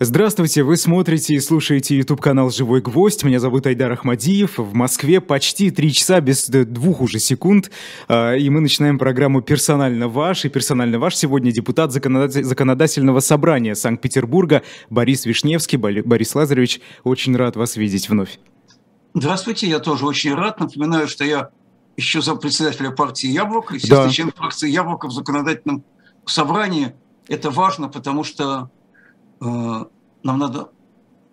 [0.00, 3.22] Здравствуйте, вы смотрите и слушаете YouTube-канал «Живой гвоздь».
[3.22, 4.58] Меня зовут Айдар Ахмадиев.
[4.58, 7.70] В Москве почти три часа без двух уже секунд.
[8.08, 10.44] А, и мы начинаем программу «Персонально ваш».
[10.44, 15.78] И «Персонально ваш» сегодня депутат Законодательного собрания Санкт-Петербурга Борис Вишневский.
[15.78, 18.40] Борис Лазаревич, очень рад вас видеть вновь.
[19.14, 20.58] Здравствуйте, я тоже очень рад.
[20.58, 21.50] Напоминаю, что я
[21.96, 24.10] еще за председателя партии «Яблоко», естественно, да.
[24.10, 25.84] член фракции «Яблоко» в законодательном
[26.26, 26.94] собрании.
[27.28, 28.83] Это важно, потому что э,
[29.40, 30.70] нам надо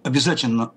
[0.04, 0.72] обязательно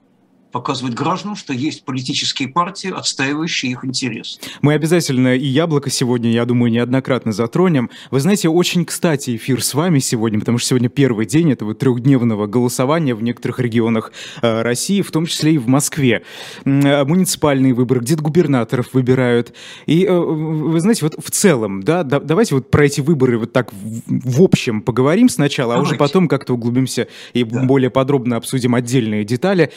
[0.55, 4.39] показывать гражданам, что есть политические партии, отстаивающие их интерес.
[4.63, 7.91] Мы обязательно и «Яблоко» сегодня, я думаю, неоднократно затронем.
[8.13, 12.47] Вы знаете, очень кстати эфир с вами сегодня, потому что сегодня первый день этого трехдневного
[12.47, 14.13] голосования в некоторых регионах
[14.43, 16.23] э, России, в том числе и в Москве.
[16.65, 19.53] Э, муниципальные выборы, где-то губернаторов выбирают.
[19.87, 23.53] И э, вы знаете, вот в целом, да, да, давайте вот про эти выборы вот
[23.53, 23.73] так
[24.07, 25.89] в, общем поговорим сначала, давайте.
[25.89, 27.65] а уже потом как-то углубимся и да.
[27.65, 29.73] более подробно обсудим отдельные детали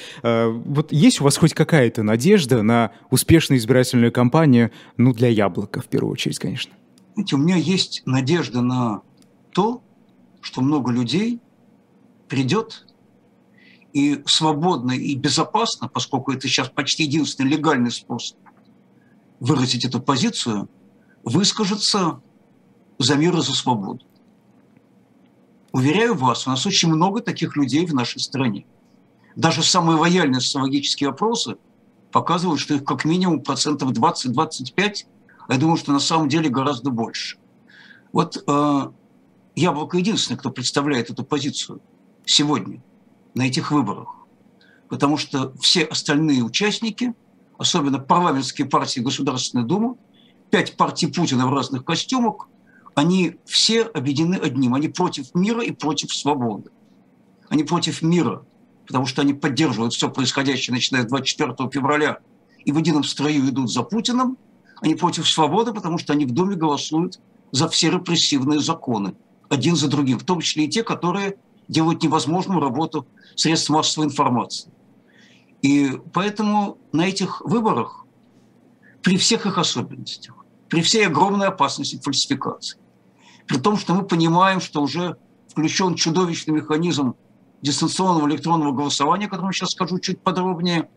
[0.67, 5.87] вот есть у вас хоть какая-то надежда на успешную избирательную кампанию, ну, для яблока, в
[5.87, 6.74] первую очередь, конечно?
[7.15, 9.01] Знаете, у меня есть надежда на
[9.51, 9.82] то,
[10.41, 11.40] что много людей
[12.27, 12.85] придет
[13.93, 18.37] и свободно и безопасно, поскольку это сейчас почти единственный легальный способ
[19.40, 20.70] выразить эту позицию,
[21.24, 22.21] выскажется
[22.99, 24.05] за мир и за свободу.
[25.71, 28.65] Уверяю вас, у нас очень много таких людей в нашей стране–
[29.38, 31.57] даже самые лояльные социологические опросы
[32.12, 35.05] показывают, что их как минимум процентов 20-25,
[35.48, 37.38] а я думаю, что на самом деле гораздо больше.
[38.12, 38.91] Вот э,
[39.55, 41.82] Яблоко единственное, кто представляет эту позицию
[42.26, 42.82] сегодня
[43.35, 44.15] на этих выборах.
[44.90, 47.13] Потому что все остальные участники,
[47.60, 49.98] особенно парламентские партии Государственной Думы,
[50.49, 52.48] пять партий Путина в разных костюмах,
[52.96, 54.74] они все объединены одним.
[54.74, 56.71] Они против мира и против свободы.
[57.49, 58.43] Они против мира–
[58.88, 62.20] потому что они поддерживают все происходящее, начиная с 24 февраля,
[62.66, 64.38] и в едином строю идут за Путиным.
[64.81, 67.20] Они против свободы, потому что они в Думе голосуют
[67.52, 69.16] за все репрессивные законы,
[69.50, 71.38] один за другим, в том числе и те, которые
[71.68, 74.72] делают невозможную работу средств массовой информации.
[75.62, 78.06] И поэтому на этих выборах,
[79.02, 80.36] при всех их особенностях,
[80.69, 82.78] при всей огромной опасности фальсификации,
[83.48, 85.18] при том, что мы понимаем, что уже
[85.50, 87.16] включен чудовищный механизм
[87.62, 90.90] дистанционного электронного голосования, о котором сейчас скажу чуть подробнее,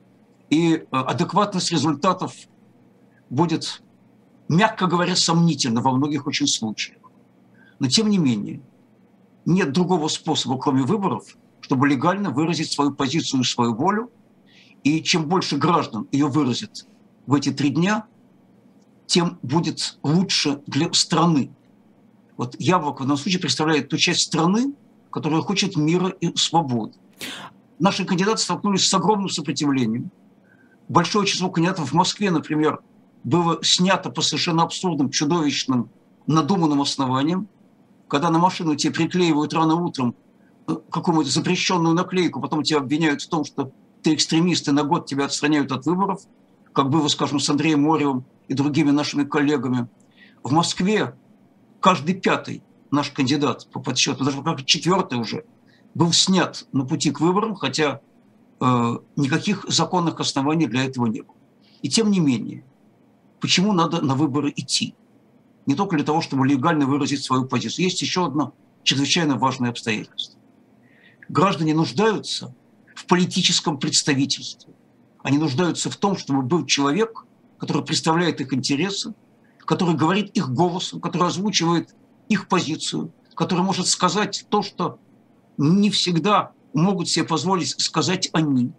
[0.50, 2.34] и э, адекватность результатов
[3.30, 3.82] будет,
[4.48, 6.98] мягко говоря, сомнительна во многих очень случаях.
[7.78, 8.60] Но тем не менее,
[9.46, 14.10] нет другого способа, кроме выборов, чтобы легально выразить свою позицию и свою волю.
[14.82, 16.86] И чем больше граждан ее выразит
[17.26, 18.06] в эти три дня,
[19.06, 21.52] тем будет лучше для страны.
[22.36, 24.74] Вот Яблоко в данном случае представляет ту часть страны,
[25.10, 26.94] которая хочет мира и свободы.
[27.78, 30.10] Наши кандидаты столкнулись с огромным сопротивлением.
[30.88, 32.80] Большое число кандидатов в Москве, например,
[33.24, 35.90] было снято по совершенно абсурдным, чудовищным,
[36.26, 37.48] надуманным основаниям,
[38.08, 40.14] когда на машину тебе приклеивают рано утром
[40.66, 43.72] э, какую-то запрещенную наклейку, потом тебя обвиняют в том, что
[44.02, 46.22] ты экстремист, и на год тебя отстраняют от выборов,
[46.72, 49.88] как было, скажем, с Андреем Моревым и другими нашими коллегами.
[50.42, 51.14] В Москве
[51.80, 55.44] каждый пятый наш кандидат по подсчету, даже как четвертый уже,
[55.94, 58.00] был снят на пути к выборам, хотя
[58.60, 61.36] э, никаких законных оснований для этого не было.
[61.82, 62.64] И тем не менее,
[63.40, 64.94] почему надо на выборы идти?
[65.66, 67.84] Не только для того, чтобы легально выразить свою позицию.
[67.84, 70.38] Есть еще одно чрезвычайно важное обстоятельство.
[71.28, 72.54] Граждане нуждаются
[72.94, 74.74] в политическом представительстве.
[75.22, 77.24] Они нуждаются в том, чтобы был человек,
[77.58, 79.14] который представляет их интересы,
[79.58, 81.94] который говорит их голосом, который озвучивает
[82.30, 84.98] их позицию, который может сказать то, что
[85.58, 88.72] не всегда могут себе позволить сказать они,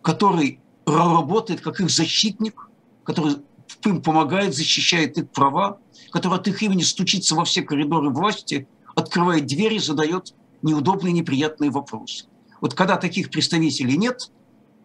[0.00, 2.70] который работает как их защитник,
[3.04, 3.36] который
[3.84, 5.78] им помогает, защищает их права,
[6.10, 12.26] который от их имени стучится во все коридоры власти, открывает двери, задает неудобные, неприятные вопросы.
[12.60, 14.30] Вот когда таких представителей нет,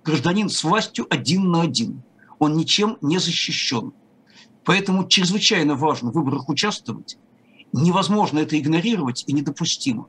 [0.04, 2.02] гражданин с властью один на один.
[2.40, 3.94] Он ничем не защищен.
[4.64, 7.18] Поэтому чрезвычайно важно в выборах участвовать,
[7.74, 10.08] невозможно это игнорировать и недопустимо.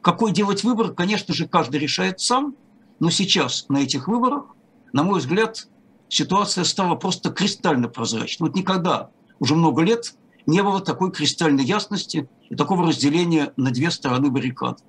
[0.00, 2.54] Какой делать выбор, конечно же, каждый решает сам,
[3.00, 4.44] но сейчас на этих выборах,
[4.92, 5.68] на мой взгляд,
[6.08, 8.48] ситуация стала просто кристально прозрачной.
[8.48, 10.14] Вот никогда, уже много лет,
[10.46, 14.82] не было такой кристальной ясности и такого разделения на две стороны баррикад.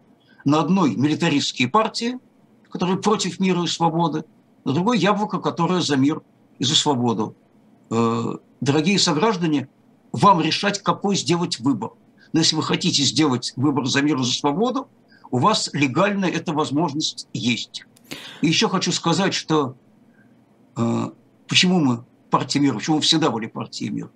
[0.46, 2.20] На одной милитаристские партии,
[2.70, 4.24] которые против мира и свободы,
[4.64, 6.22] на другой яблоко, которое за мир
[6.60, 7.36] и за свободу.
[7.90, 9.70] Э, дорогие сограждане,
[10.12, 11.92] вам решать, какой сделать выбор.
[12.34, 14.88] Но если вы хотите сделать выбор за мир и за свободу,
[15.32, 17.86] у вас легально эта возможность есть.
[18.42, 19.76] И еще хочу сказать, что
[20.76, 21.12] э,
[21.48, 24.12] почему мы партия мира, почему мы всегда были партией мира.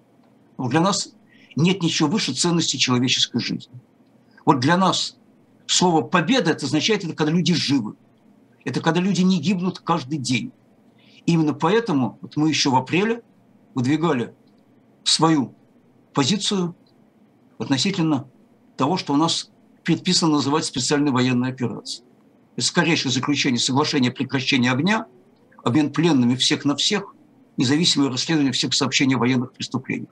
[0.58, 1.14] Ну, для нас
[1.56, 3.74] нет ничего выше ценности человеческой жизни.
[4.46, 5.18] Вот для нас
[5.68, 7.96] слово «победа» это означает, это когда люди живы.
[8.64, 10.52] Это когда люди не гибнут каждый день.
[11.26, 13.24] Именно поэтому вот мы еще в апреле
[13.74, 14.34] выдвигали
[15.04, 15.56] свою
[16.14, 16.76] позицию
[17.58, 18.28] относительно
[18.78, 19.52] того, что у нас
[19.84, 22.06] предписано называть специальной военной операцией.
[22.56, 25.06] Это скорейшее заключение соглашения о прекращении огня,
[25.64, 27.16] обмен пленными всех на всех,
[27.58, 30.12] независимое расследование всех сообщений о военных преступлениях.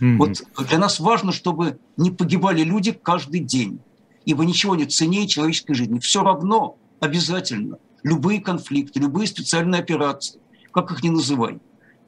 [0.00, 0.16] Mm-hmm.
[0.16, 3.80] Вот для нас важно, чтобы не погибали люди каждый день,
[4.24, 5.98] ибо ничего нет ценнее человеческой жизни.
[5.98, 10.40] Все равно обязательно любые конфликты, любые специальные операции,
[10.72, 11.60] как их ни называй,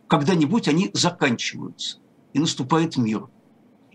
[0.08, 1.98] когда-нибудь они заканчиваются,
[2.32, 3.28] и наступает мир.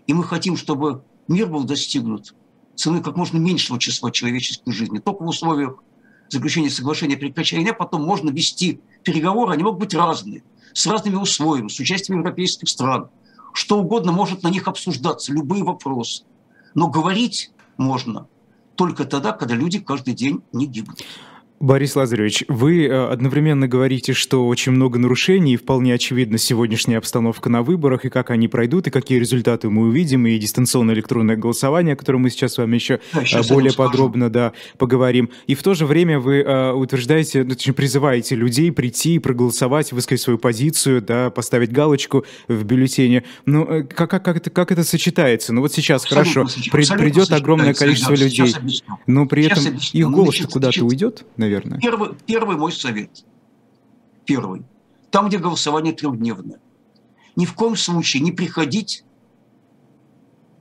[0.06, 2.34] И мы хотим, чтобы мир был достигнут
[2.74, 4.98] ценой как можно меньшего числа человеческой жизни.
[4.98, 5.82] Только в условиях
[6.28, 10.42] заключения соглашения о прекращении потом можно вести переговоры, они могут быть разные,
[10.72, 13.08] с разными условиями, с участием европейских стран.
[13.52, 16.24] Что угодно может на них обсуждаться, любые вопросы.
[16.74, 18.28] Но говорить можно
[18.76, 21.02] только тогда, когда люди каждый день не гибнут.
[21.60, 27.48] Борис Лазаревич, вы э, одновременно говорите, что очень много нарушений, и вполне очевидна сегодняшняя обстановка
[27.48, 31.94] на выборах, и как они пройдут, и какие результаты мы увидим, и дистанционное электронное голосование,
[31.94, 35.30] о котором мы сейчас с вами еще да, э, более подробно да, поговорим.
[35.48, 39.90] И в то же время вы э, утверждаете, ну, точнее, призываете людей прийти и проголосовать,
[39.92, 43.24] высказать свою позицию, да, поставить галочку в бюллетене.
[43.46, 45.52] Ну, как, как, как, это, как это сочетается?
[45.52, 48.54] Ну, вот сейчас, абсолютно хорошо, абсолютно придет огромное количество людей,
[49.08, 51.47] но при этом их голос куда-то уйдет, наверное?
[51.48, 51.78] Наверное.
[51.80, 53.24] Первый, первый мой совет.
[54.24, 54.62] Первый.
[55.10, 56.60] Там, где голосование трехдневное.
[57.36, 59.04] Ни в коем случае не приходить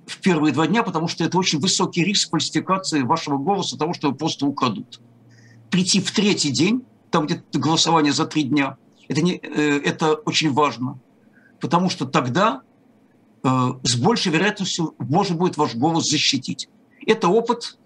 [0.05, 4.07] в первые два дня, потому что это очень высокий риск фальсификации вашего голоса, того, что
[4.07, 5.01] его просто украдут.
[5.69, 8.77] Прийти в третий день, там, где голосование за три дня,
[9.09, 10.99] это, не, э, это очень важно,
[11.59, 12.61] потому что тогда
[13.43, 13.49] э,
[13.83, 16.69] с большей вероятностью можно будет ваш голос защитить.
[17.05, 17.76] Это опыт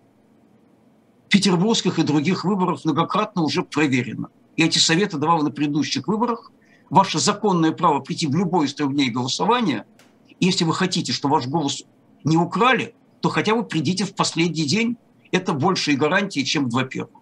[1.32, 4.28] петербургских и других выборов многократно уже проверено.
[4.58, 6.52] И эти советы давал на предыдущих выборах.
[6.90, 9.86] Ваше законное право прийти в любой из трех дней голосования.
[10.42, 11.84] Если вы хотите, что ваш голос
[12.26, 14.98] не украли, то хотя бы придите в последний день.
[15.32, 17.22] Это большие гарантии, чем два первых.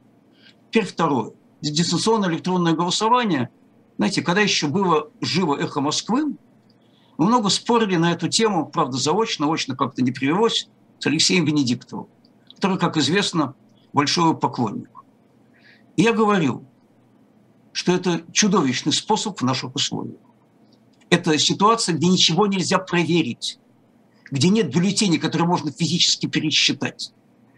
[0.72, 1.34] Теперь второе.
[1.62, 3.50] Дистанционное электронное голосование.
[3.98, 6.36] Знаете, когда еще было живо «Эхо Москвы»,
[7.18, 10.70] мы много спорили на эту тему, правда, заочно, очно как-то не привелось,
[11.00, 12.08] с Алексеем Венедиктовым,
[12.56, 13.56] который, как известно,
[13.94, 14.90] большой поклонник.
[15.96, 16.66] И я говорю,
[17.72, 20.20] что это чудовищный способ в наших условиях.
[21.10, 23.60] Это ситуация, где ничего нельзя проверить,
[24.32, 27.14] где нет бюллетеней, которые можно физически пересчитать,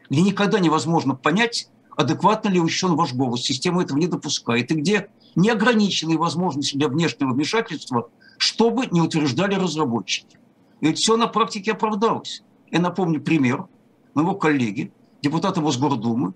[0.10, 5.10] где никогда невозможно понять, адекватно ли учтен ваш голос, система этого не допускает, и где
[5.36, 10.38] неограниченные возможности для внешнего вмешательства, чтобы не утверждали разработчики.
[10.80, 12.44] И это все на практике оправдалось.
[12.72, 13.68] Я напомню пример
[14.14, 16.34] моего коллеги, депутата Мосгордумы,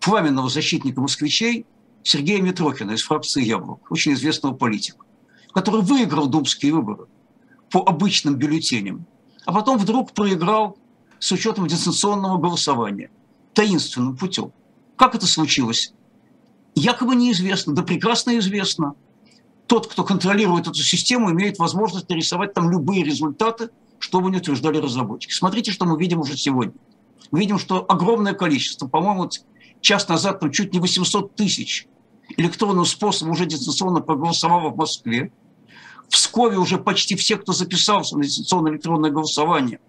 [0.00, 1.66] пламенного защитника москвичей
[2.02, 4.98] Сергея Митрохина из фракции «Яблок», очень известного политика,
[5.52, 7.06] который выиграл думские выборы
[7.70, 9.06] по обычным бюллетеням,
[9.46, 10.76] а потом вдруг проиграл
[11.18, 13.10] с учетом дистанционного голосования
[13.54, 14.52] таинственным путем.
[14.96, 15.92] Как это случилось?
[16.74, 18.94] Якобы неизвестно, да прекрасно известно.
[19.66, 24.76] Тот, кто контролирует эту систему, имеет возможность нарисовать там любые результаты, что бы ни утверждали
[24.78, 25.32] разработчики.
[25.32, 26.74] Смотрите, что мы видим уже сегодня–
[27.32, 29.30] видим, что огромное количество, по-моему,
[29.80, 31.86] час назад там чуть не 800 тысяч
[32.36, 35.32] электронным способом уже дистанционно проголосовало в Москве.
[36.08, 39.80] В Пскове уже почти все, кто записался на дистанционное электронное голосование,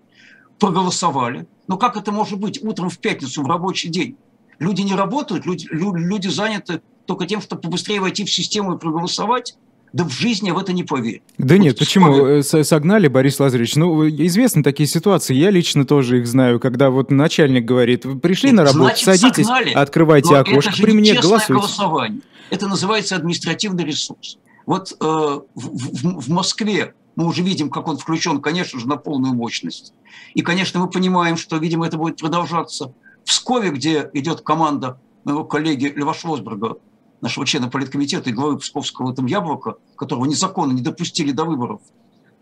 [0.60, 1.48] проголосовали.
[1.68, 4.18] Но как это может быть утром в пятницу, в рабочий день?
[4.60, 9.58] Люди не работают, люди, люди заняты только тем, чтобы побыстрее войти в систему и проголосовать
[9.96, 11.22] да в жизни в это не поверю.
[11.38, 12.18] Да вот нет, почему?
[12.18, 13.78] Э, согнали, Борис Лазаревич.
[13.78, 18.58] Ну, известны такие ситуации, я лично тоже их знаю, когда вот начальник говорит, пришли нет,
[18.58, 21.54] на работу, значит, садитесь, согнали, открывайте окошко, при мне голосуйте.
[21.54, 22.20] голосование.
[22.50, 24.38] Это называется административный ресурс.
[24.66, 28.98] Вот э, в, в, в Москве мы уже видим, как он включен, конечно же, на
[28.98, 29.94] полную мощность.
[30.34, 32.94] И, конечно, мы понимаем, что, видимо, это будет продолжаться.
[33.24, 36.80] В Пскове, где идет команда моего коллеги Льва Шлосберга,
[37.26, 41.82] нашего члена политкомитета и главы Псковского там яблока, которого незаконно не допустили до выборов,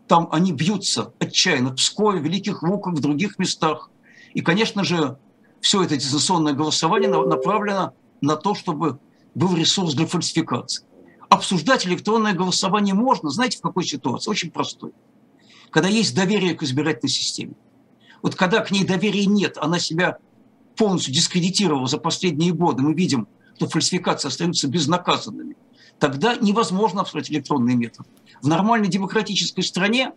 [0.07, 3.89] там они бьются отчаянно в Пскове, в Великих Луках, в других местах.
[4.33, 5.17] И, конечно же,
[5.61, 8.99] все это дистанционное голосование направлено на то, чтобы
[9.33, 10.85] был ресурс для фальсификации.
[11.29, 14.29] Обсуждать электронное голосование можно, знаете, в какой ситуации?
[14.29, 14.91] Очень простой.
[15.69, 17.53] Когда есть доверие к избирательной системе.
[18.21, 20.17] Вот когда к ней доверия нет, она себя
[20.75, 25.55] полностью дискредитировал за последние годы, мы видим, что фальсификации остаются безнаказанными,
[25.99, 28.07] тогда невозможно обсуждать электронный метод.
[28.41, 30.11] В нормальной демократической стране,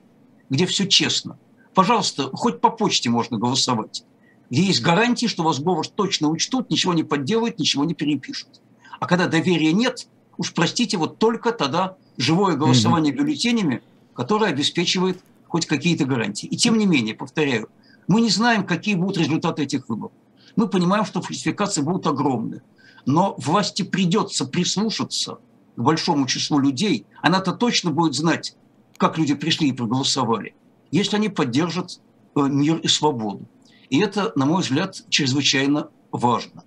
[0.50, 1.38] где все честно,
[1.74, 4.04] пожалуйста, хоть по почте можно голосовать,
[4.50, 8.60] где есть гарантии, что вас голос точно учтут, ничего не подделают, ничего не перепишут.
[8.98, 13.16] А когда доверия нет, уж простите, вот только тогда живое голосование mm-hmm.
[13.16, 13.82] бюллетенями,
[14.14, 16.46] которое обеспечивает хоть какие-то гарантии.
[16.46, 17.68] И тем не менее, повторяю,
[18.08, 20.12] мы не знаем, какие будут результаты этих выборов.
[20.54, 22.62] Мы понимаем, что фальсификации будут огромны.
[23.06, 25.38] Но власти придется прислушаться
[25.76, 27.06] к большому числу людей.
[27.22, 28.56] Она-то точно будет знать,
[28.98, 30.54] как люди пришли и проголосовали,
[30.90, 32.00] если они поддержат
[32.34, 33.46] э, мир и свободу.
[33.88, 36.64] И это, на мой взгляд, чрезвычайно важно.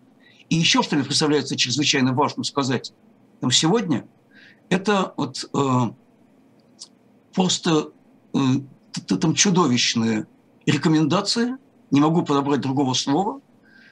[0.49, 2.93] И еще что мне представляется чрезвычайно важным сказать
[3.51, 4.05] сегодня,
[4.69, 5.93] это вот э,
[7.33, 7.91] просто
[8.33, 8.37] э,
[9.07, 10.27] там чудовищные
[10.65, 11.57] рекомендации,
[11.91, 13.41] не могу подобрать другого слова,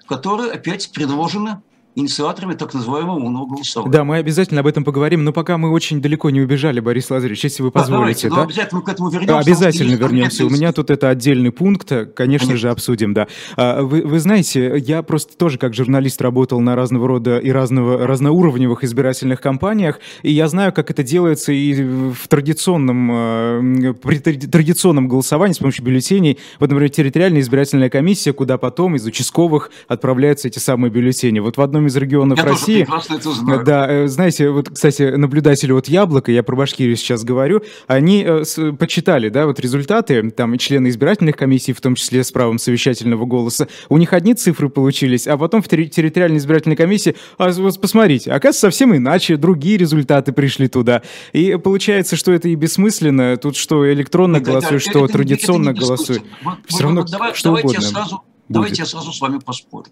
[0.08, 1.62] которые опять предложены
[1.98, 3.92] инициаторами так называемого умного голосования.
[3.92, 7.44] Да, мы обязательно об этом поговорим, но пока мы очень далеко не убежали, Борис Лазаревич,
[7.44, 8.30] если вы позволите.
[8.30, 8.44] Да, давайте, да?
[8.44, 9.40] обязательно к этому вернемся.
[9.40, 10.46] Обязательно вернемся.
[10.46, 12.58] У меня тут это отдельный пункт, конечно, конечно.
[12.58, 13.28] же, обсудим, да.
[13.56, 18.06] А, вы, вы знаете, я просто тоже как журналист работал на разного рода и разного,
[18.06, 25.08] разноуровневых избирательных кампаниях, и я знаю, как это делается и в традиционном, а, при традиционном
[25.08, 26.38] голосовании с помощью бюллетеней.
[26.60, 31.40] Вот, например, территориальная избирательная комиссия, куда потом из участковых отправляются эти самые бюллетени.
[31.40, 32.88] Вот в одном из регионов я России.
[33.10, 33.64] это знаю.
[33.64, 38.44] Да, э, знаете, вот, кстати, наблюдатели от Яблока, я про Башкирию сейчас говорю, они э,
[38.78, 43.68] почитали, да, вот результаты, там, члены избирательных комиссий, в том числе с правом совещательного голоса,
[43.90, 48.62] у них одни цифры получились, а потом в территориальной избирательной комиссии, а вот посмотрите, оказывается,
[48.62, 51.02] совсем иначе, другие результаты пришли туда.
[51.34, 56.22] И получается, что это и бессмысленно, тут что электронно голосуешь, что это, традиционно голосуешь.
[56.66, 57.86] Все равно вот, давай, что давайте угодно.
[57.86, 59.86] Я сразу, давайте я сразу с вами поспорю.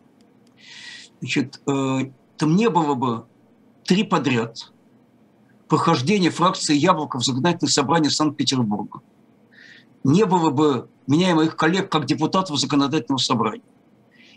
[1.22, 3.26] Значит, э, там не было бы
[3.84, 4.72] три подряд
[5.68, 9.02] похождения фракции Яблоко в законодательное собрание Санкт-Петербурга.
[10.04, 13.64] Не было бы меня и моих коллег как депутатов законодательного собрания.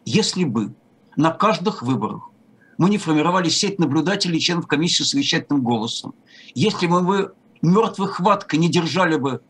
[0.04, 0.74] Если бы
[1.16, 2.30] на каждых выборах
[2.78, 6.14] мы не формировали сеть наблюдателей членов комиссии с совещательным голосом,
[6.54, 9.42] если бы мы мертвой хваткой не держали бы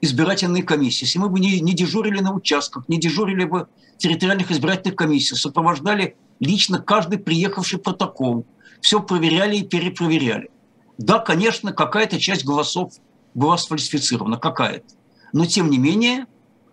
[0.00, 3.66] избирательные комиссии, если мы бы не, не дежурили на участках, не дежурили бы
[3.96, 8.46] территориальных избирательных комиссий, сопровождали лично каждый приехавший протокол,
[8.80, 10.50] все проверяли и перепроверяли.
[10.98, 12.92] Да, конечно, какая-то часть голосов
[13.34, 14.94] была сфальсифицирована, какая-то.
[15.32, 16.26] Но, тем не менее,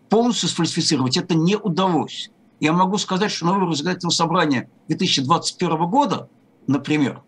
[0.10, 2.32] полностью сфальсифицировать это не удалось.
[2.60, 6.30] Я могу сказать, что на выборах законодательного собрания 2021 года,
[6.68, 7.22] например,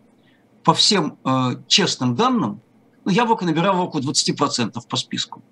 [0.64, 2.60] по всем э, честным данным,
[3.04, 5.42] ну, Яблоко набирало около 20% по списку.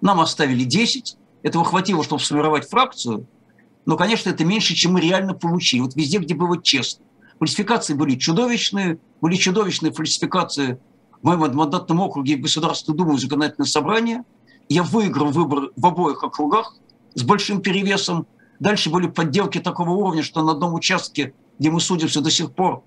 [0.00, 1.16] Нам оставили 10.
[1.42, 3.26] Этого хватило, чтобы сформировать фракцию,
[3.86, 5.80] но, конечно, это меньше, чем мы реально получили.
[5.80, 7.04] Вот везде, где было честно.
[7.38, 10.78] Фальсификации были чудовищные, были чудовищные фальсификации
[11.22, 14.24] в моем мандатном округе в Государственную Думу и Законодательное собрание.
[14.68, 16.74] Я выиграл выборы в обоих округах
[17.14, 18.26] с большим перевесом.
[18.58, 22.82] Дальше были подделки такого уровня, что на одном участке, где мы судимся до сих пор,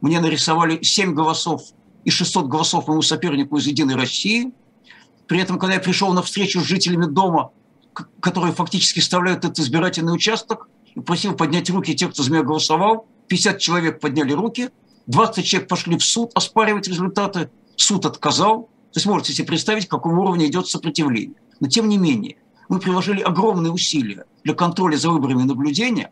[0.00, 1.62] мне нарисовали 7 голосов
[2.04, 4.52] и 600 голосов моему сопернику из «Единой России».
[5.28, 7.52] При этом, когда я пришел на встречу с жителями дома,
[8.20, 13.06] которые фактически вставляют этот избирательный участок, и просил поднять руки те, кто за меня голосовал.
[13.28, 14.70] 50 человек подняли руки,
[15.06, 18.62] 20 человек пошли в суд оспаривать результаты, суд отказал.
[18.92, 21.36] То есть можете себе представить, какого уровня идет сопротивление.
[21.60, 22.36] Но тем не менее,
[22.68, 26.10] мы приложили огромные усилия для контроля за выборами наблюдения,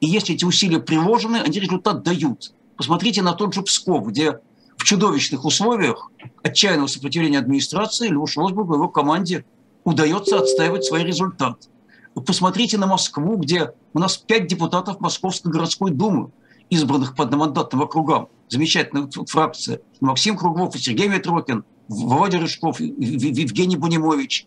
[0.00, 2.52] и если эти усилия приложены, они результат дают.
[2.76, 4.38] Посмотрите на тот же Псков, где
[4.76, 6.10] в чудовищных условиях
[6.42, 9.44] отчаянного сопротивления администрации Леша Росбург и его команде
[9.88, 11.68] удается отстаивать свои результаты.
[12.14, 16.30] Вы посмотрите на Москву, где у нас пять депутатов Московской городской думы,
[16.68, 18.28] избранных по одномандатным округам.
[18.48, 19.80] Замечательная фракция.
[20.00, 24.46] Максим Круглов и Сергей Митрокин, Володя Рыжков, Евгений Бунимович.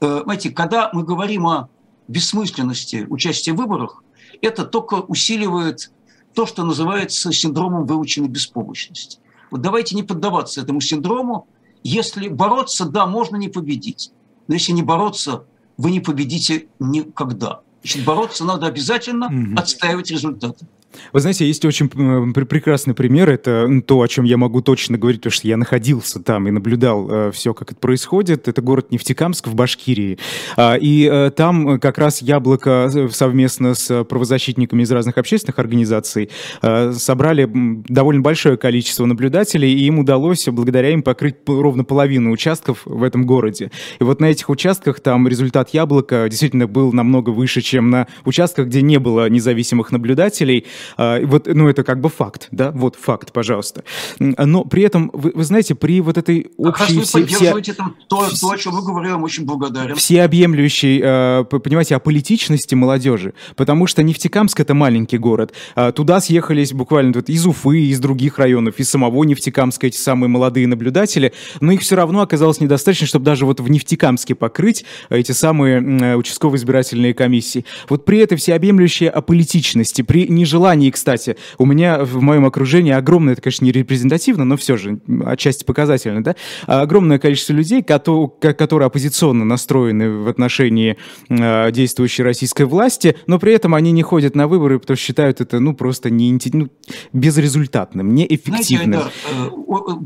[0.00, 1.68] Э, знаете, когда мы говорим о
[2.06, 4.04] бессмысленности участия в выборах,
[4.40, 5.90] это только усиливает
[6.34, 9.18] то, что называется синдромом выученной беспомощности.
[9.50, 11.48] Вот давайте не поддаваться этому синдрому.
[11.82, 14.12] Если бороться, да, можно не победить.
[14.48, 15.44] Но если не бороться,
[15.76, 17.60] вы не победите никогда.
[17.82, 20.66] Значит, бороться надо обязательно, отстаивать результаты.
[21.12, 23.30] Вы знаете, есть очень прекрасный пример.
[23.30, 27.08] Это то, о чем я могу точно говорить, потому что я находился там и наблюдал
[27.10, 28.48] э, все, как это происходит.
[28.48, 30.18] Это город Нефтекамск в Башкирии.
[30.56, 36.30] А, и э, там как раз Яблоко э, совместно с правозащитниками из разных общественных организаций
[36.62, 37.48] э, собрали
[37.88, 43.26] довольно большое количество наблюдателей, и им удалось благодаря им покрыть ровно половину участков в этом
[43.26, 43.70] городе.
[43.98, 48.66] И вот на этих участках там результат Яблока действительно был намного выше, чем на участках,
[48.66, 50.66] где не было независимых наблюдателей.
[50.96, 53.84] А, вот, ну, это как бы факт, да, вот факт, пожалуйста.
[54.18, 57.00] Но при этом, вы, вы знаете, при вот этой общей...
[57.00, 59.96] Все, все, там то, то, о чем вы говорили, я очень благодарен.
[59.96, 65.52] Всеобъемлющей, а, понимаете, о политичности молодежи, потому что Нефтекамск— это маленький город.
[65.74, 70.28] А, туда съехались буквально вот из Уфы, из других районов, из самого Нефтекамска эти самые
[70.28, 75.32] молодые наблюдатели, но их все равно оказалось недостаточно, чтобы даже вот в Нефтекамске покрыть эти
[75.32, 77.64] самые участковые избирательные комиссии.
[77.88, 83.34] Вот при этой всеобъемлющей аполитичности, при нежелании желании, кстати, у меня в моем окружении огромное,
[83.34, 86.34] это, конечно, не репрезентативно, но все же отчасти показательно, да,
[86.66, 90.96] огромное количество людей, которые оппозиционно настроены в отношении
[91.28, 95.40] э, действующей российской власти, но при этом они не ходят на выборы, потому что считают
[95.40, 96.68] это, ну, просто не, ну,
[97.12, 98.62] безрезультатным, неэффективным.
[98.64, 99.12] Знаете, Айдар,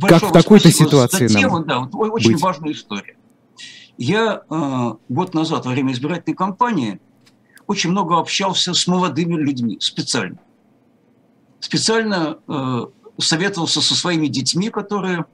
[0.03, 2.43] э, как в такой-то ситуации за тему, нам да, вот, очень быть.
[2.43, 3.17] важная история.
[3.97, 7.01] Я э, год назад во время избирательной кампании
[7.67, 10.39] очень много общался с молодыми людьми специально
[11.61, 12.87] специально э,
[13.19, 15.27] советовался со своими детьми, которые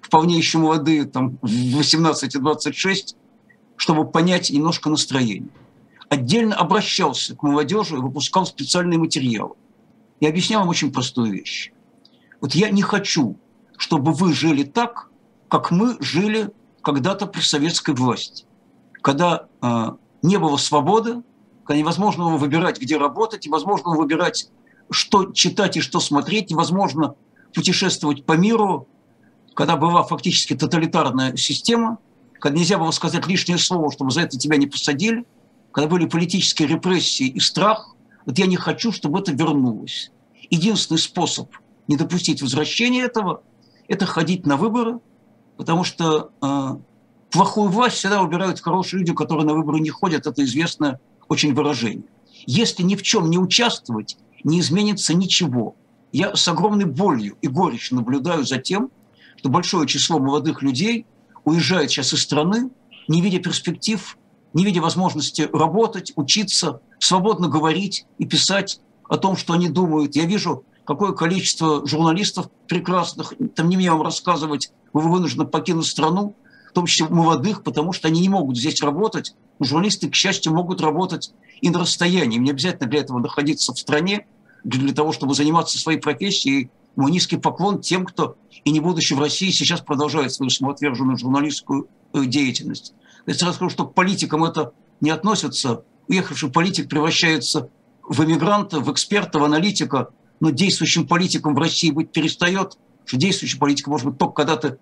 [0.00, 3.16] вполне еще молодые, там 18 и 26,
[3.76, 5.48] чтобы понять немножко настроение.
[6.08, 9.54] Отдельно обращался к молодежи и выпускал специальные материалы.
[10.20, 11.72] И объяснял им очень простую вещь.
[12.40, 13.38] Вот я не хочу,
[13.76, 15.08] чтобы вы жили так,
[15.48, 16.50] как мы жили
[16.82, 18.44] когда-то при советской власти,
[19.00, 19.90] когда э,
[20.22, 21.22] не было свободы,
[21.64, 24.50] когда невозможно было выбирать, где работать, невозможно было выбирать,
[24.92, 27.14] что читать и что смотреть, невозможно
[27.54, 28.88] путешествовать по миру,
[29.54, 31.98] когда была фактически тоталитарная система,
[32.38, 35.24] когда нельзя было сказать лишнее слово, чтобы за это тебя не посадили,
[35.72, 37.94] когда были политические репрессии и страх.
[38.26, 40.10] Вот я не хочу, чтобы это вернулось.
[40.50, 41.50] Единственный способ
[41.88, 43.42] не допустить возвращения этого–
[43.88, 45.00] это ходить на выборы,
[45.56, 46.76] потому что э,
[47.30, 50.26] плохую власть всегда выбирают хорошие люди, которые на выборы не ходят.
[50.26, 52.04] Это известное очень выражение.
[52.46, 55.76] Если ни в чем не участвовать, не изменится ничего.
[56.12, 58.90] Я с огромной болью и горечью наблюдаю за тем,
[59.36, 61.06] что большое число молодых людей
[61.44, 62.70] уезжает сейчас из страны,
[63.08, 64.16] не видя перспектив,
[64.54, 70.14] не видя возможности работать, учиться, свободно говорить и писать о том, что они думают.
[70.14, 76.36] Я вижу, какое количество журналистов прекрасных, там не мне вам рассказывать, вы вынуждены покинуть страну,
[76.70, 79.34] в том числе молодых, потому что они не могут здесь работать.
[79.60, 82.38] Журналисты, к счастью, могут работать и на расстоянии.
[82.38, 84.26] Не обязательно для этого находиться в стране,
[84.64, 86.70] для того, чтобы заниматься своей профессией.
[86.96, 91.88] Мой низкий поклон тем, кто и не будучи в России, сейчас продолжает свою самоотверженную журналистскую
[92.12, 92.94] э, деятельность.
[93.26, 95.84] Я сразу скажу, что к политикам это не относится.
[96.08, 97.70] Уехавший политик превращается
[98.06, 100.08] в эмигранта, в эксперта, в аналитика,
[100.40, 104.78] но действующим политиком в России быть перестает, что действующий политик может быть только когда ты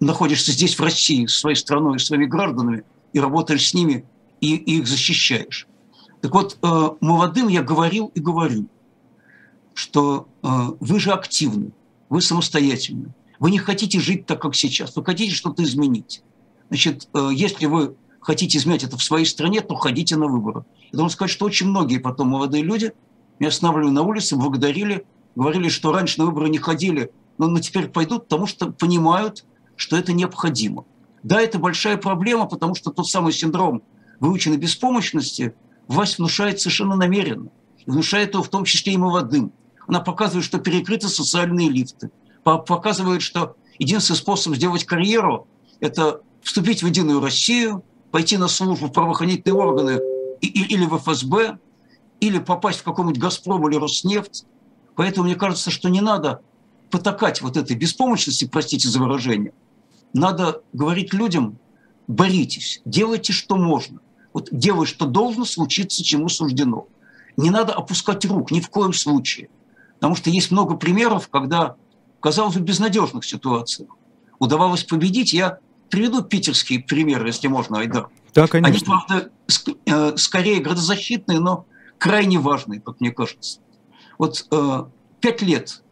[0.00, 4.04] находишься здесь, в России, с своей страной, с своими гражданами, и работаешь с ними,
[4.40, 5.66] и, и их защищаешь.
[6.20, 8.66] Так вот, э, молодым я говорил и говорю,
[9.74, 10.48] что э,
[10.80, 11.72] вы же активны,
[12.08, 16.22] вы самостоятельны, вы не хотите жить так, как сейчас, вы хотите что-то изменить.
[16.68, 20.64] Значит, э, если вы хотите изменять это в своей стране, то ходите на выборы.
[20.92, 22.92] Я должен сказать, что очень многие потом молодые люди
[23.38, 28.24] меня останавливали на улице, благодарили, говорили, что раньше на выборы не ходили, но, теперь пойдут,
[28.24, 29.44] потому что понимают,
[29.76, 30.84] что это необходимо.
[31.22, 33.82] Да, это большая проблема, потому что тот самый синдром
[34.20, 35.54] выученной беспомощности
[35.88, 37.48] власть внушает совершенно намеренно.
[37.86, 39.52] Внушает его в том числе и молодым.
[39.86, 42.10] Она показывает, что перекрыты социальные лифты.
[42.42, 45.46] Показывает, что единственный способ сделать карьеру–
[45.80, 50.00] это вступить в Единую Россию, пойти на службу в правоохранительные органы
[50.40, 51.58] или в ФСБ,
[52.20, 54.44] или попасть в какой-нибудь «Газпром» или «Роснефть».
[54.94, 56.40] Поэтому мне кажется, что не надо
[56.90, 59.52] потакать вот этой беспомощности, простите за выражение.
[60.12, 61.58] Надо говорить людям,
[62.06, 64.00] боритесь, делайте, что можно.
[64.32, 66.86] Вот делай, что должно случиться, чему суждено.
[67.36, 69.48] Не надо опускать рук ни в коем случае.
[69.94, 71.76] Потому что есть много примеров, когда,
[72.20, 73.90] казалось бы, безнадежных ситуациях
[74.38, 75.32] удавалось победить.
[75.32, 75.58] Я
[75.90, 78.08] приведу питерские примеры, если можно, Айдар.
[78.34, 78.74] Да, конечно.
[78.74, 79.30] Они, правда,
[79.86, 81.66] э, скорее градозащитные, но
[81.98, 83.60] крайне важные, как мне кажется.
[84.18, 84.84] Вот э,
[85.20, 85.82] пять лет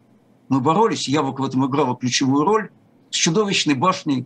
[0.49, 2.69] мы боролись, Яблоко в этом играло ключевую роль,
[3.09, 4.25] с чудовищной башней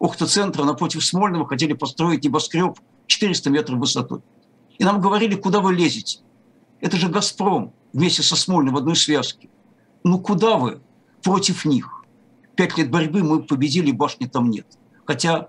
[0.00, 4.20] Охта-центра напротив Смольного хотели построить небоскреб 400 метров высотой.
[4.78, 6.20] И нам говорили, куда вы лезете.
[6.80, 7.72] Это же «Газпром».
[7.92, 9.48] Вместе со Смольным в одной связке.
[10.04, 10.80] Ну куда вы
[11.22, 12.04] против них?
[12.56, 14.66] Пять лет борьбы мы победили, башни там нет.
[15.04, 15.48] Хотя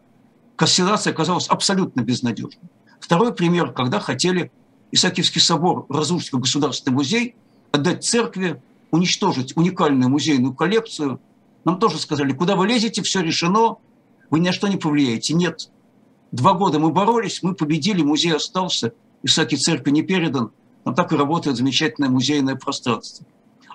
[0.65, 2.69] ситуация оказалась абсолютно безнадежной.
[2.99, 4.51] Второй пример, когда хотели
[4.91, 7.35] Исаакиевский собор разрушить как государственный музей,
[7.71, 11.19] отдать церкви, уничтожить уникальную музейную коллекцию.
[11.65, 13.77] Нам тоже сказали, куда вы лезете, все решено,
[14.29, 15.33] вы ни на что не повлияете.
[15.33, 15.69] Нет.
[16.31, 20.51] Два года мы боролись, мы победили, музей остался, Исааки церкви не передан,
[20.85, 23.25] но так и работает замечательное музейное пространство.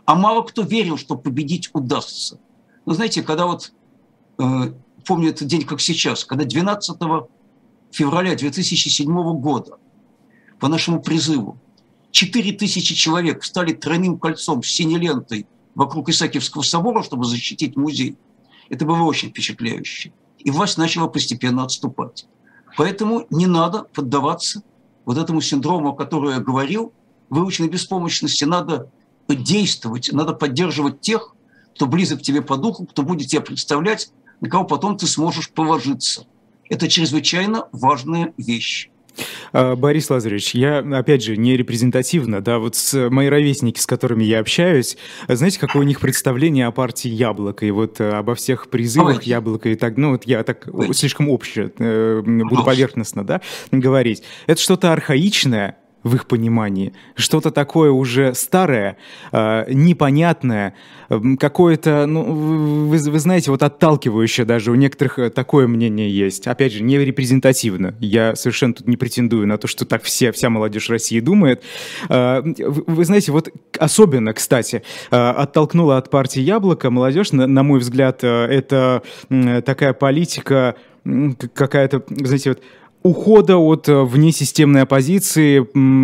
[0.05, 2.39] А мало кто верил, что победить удастся.
[2.87, 3.73] Но знаете, когда вот,
[4.39, 4.73] э,
[5.07, 7.29] помню этот день как сейчас, когда 12
[7.91, 9.07] февраля 2007
[9.41, 9.79] года
[10.59, 11.59] по нашему призыву
[12.11, 18.17] 4 тысячи человек встали тройным кольцом с синей лентой вокруг Исаакиевского собора, чтобы защитить музей.
[18.69, 20.13] Это было очень впечатляюще.
[20.39, 22.27] И власть начала постепенно отступать.
[22.77, 24.63] Поэтому не надо поддаваться
[25.05, 26.93] вот этому синдрому, о котором я говорил,
[27.31, 28.45] выученной беспомощности.
[28.45, 28.91] Надо
[29.29, 31.35] действовать, надо поддерживать тех,
[31.75, 35.51] кто близок к тебе по духу, кто будет тебя представлять, на кого потом ты сможешь
[35.51, 36.27] положиться.
[36.69, 38.91] Это чрезвычайно важная вещь.
[39.53, 44.25] А, Борис Лазаревич, я, опять же, не репрезентативно, да, вот с мои ровесники, с которыми
[44.25, 44.97] я общаюсь,
[45.29, 49.31] знаете, какое у них представление о партии Яблоко и вот э, обо всех призывах Давайте.
[49.31, 54.23] Яблоко и так, ну вот я так слишком общее э, буду поверхностно, да, говорить.
[54.47, 56.93] Это что-то архаичное, в их понимании.
[57.17, 58.99] Что-то такое уже старое,
[59.33, 60.75] э, непонятное,
[61.41, 64.71] какое-то, ну, вы, вы знаете, вот отталкивающее даже.
[64.71, 66.47] У некоторых э, такое мнение есть.
[66.47, 67.95] Опять же, не репрезентативно.
[68.01, 71.63] Я совершенно тут не претендую на то, что так все, вся молодежь России думает.
[72.09, 77.81] Э, вы знаете, вот особенно, кстати, э, оттолкнула от партии «Яблоко» молодежь, на, на мой
[77.81, 79.03] взгляд, э, это
[79.65, 80.77] такая политика
[81.55, 82.63] какая-то, знаете, вот
[83.05, 85.59] ухода от э, внесистемной оппозиции,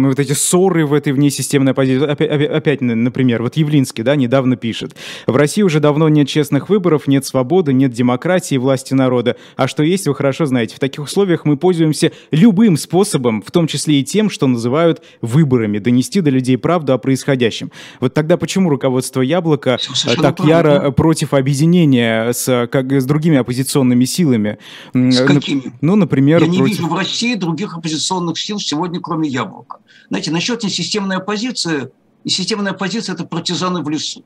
[0.05, 2.07] вот эти ссоры в этой внесистемной оппозиции.
[2.07, 4.95] Опять, опять, например, вот Явлинский, да, недавно пишет.
[5.27, 9.37] В России уже давно нет честных выборов, нет свободы, нет демократии, власти народа.
[9.57, 10.77] А что есть, вы хорошо знаете.
[10.77, 15.79] В таких условиях мы пользуемся любым способом, в том числе и тем, что называют выборами,
[15.79, 17.73] донести до людей правду о происходящем.
[18.01, 19.79] Вот тогда почему руководство Яблока
[20.21, 24.59] так яро против объединения с, как, с другими оппозиционными силами?
[24.93, 25.73] С какими?
[25.81, 26.90] Ну, например, против...
[26.91, 29.79] в России других оппозиционных сил сегодня, кроме Яблока.
[30.09, 31.93] Знаете, насчет несистемной оппозиции,
[32.25, 34.25] несистемная оппозиция– это партизаны в лесу.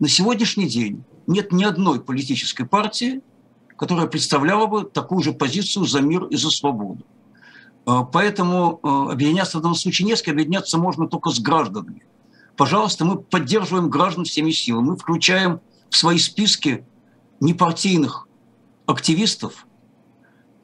[0.00, 3.22] На сегодняшний день нет ни одной политической партии,
[3.76, 7.06] которая представляла бы такую же позицию за мир и за свободу.
[7.86, 12.02] А, поэтому а, объединяться в данном случае не с объединяться можно только с гражданами.
[12.56, 16.84] Пожалуйста, мы поддерживаем граждан всеми силами, мы включаем в свои списки
[17.38, 18.26] непартийных
[18.86, 19.68] активистов,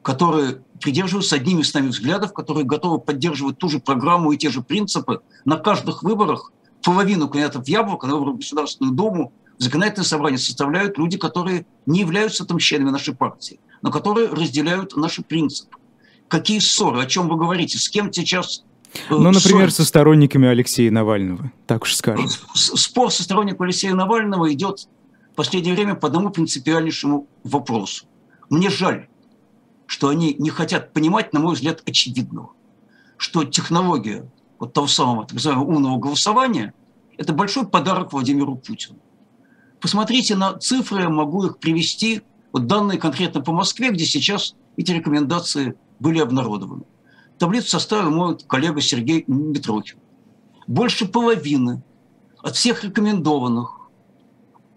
[0.01, 4.61] которые придерживаются одними с нами взглядов, которые готовы поддерживать ту же программу и те же
[4.61, 6.51] принципы на каждых выборах.
[6.83, 11.67] Половину кандидатов в Яблоко на выборах в Государственную Думу в законодательное собрание составляют люди, которые
[11.85, 15.77] не являются там членами нашей партии, но которые разделяют наши принципы.
[16.27, 18.63] Какие ссоры, о чем вы говорите, с кем сейчас
[18.93, 22.27] э, ну, например, со сторонниками Алексея Навального, так уж скажем.
[22.55, 24.87] Спор со сторонниками Алексея Навального идет
[25.33, 28.05] в последнее время по одному принципиальнейшему вопросу.
[28.49, 29.07] Мне жаль,
[29.91, 32.51] что они не хотят понимать, на мой взгляд, очевидного,
[33.17, 34.25] что технология
[34.57, 36.73] вот того самого так называемого умного голосования–
[37.17, 38.99] это большой подарок Владимиру Путину.
[39.81, 42.21] Посмотрите на цифры, могу их привести,
[42.53, 46.83] вот данные конкретно по Москве, где сейчас эти рекомендации были обнародованы.
[47.37, 49.99] Таблицу составил мой коллега Сергей Митрохин.
[50.67, 51.83] Больше половины
[52.41, 53.77] от всех рекомендованных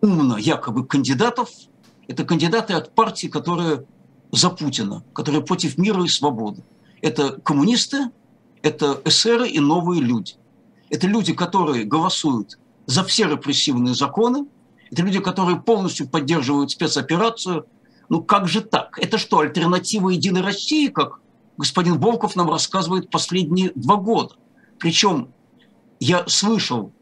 [0.01, 1.51] умно якобы кандидатов–
[2.09, 3.87] это кандидаты от партий, которые
[4.35, 6.63] за Путина, которые против мира и свободы.
[7.01, 8.11] Это коммунисты,
[8.63, 10.35] это эсеры и новые люди.
[10.91, 14.47] Это люди, которые голосуют за все репрессивные законы,
[14.91, 17.67] это люди, которые полностью поддерживают спецоперацию.
[18.09, 18.99] Ну как же так?
[19.01, 21.21] Это что, альтернатива Единой России, как
[21.57, 24.35] господин Волков нам рассказывает последние два года?
[24.79, 25.29] Причем
[26.01, 26.93] я слышал,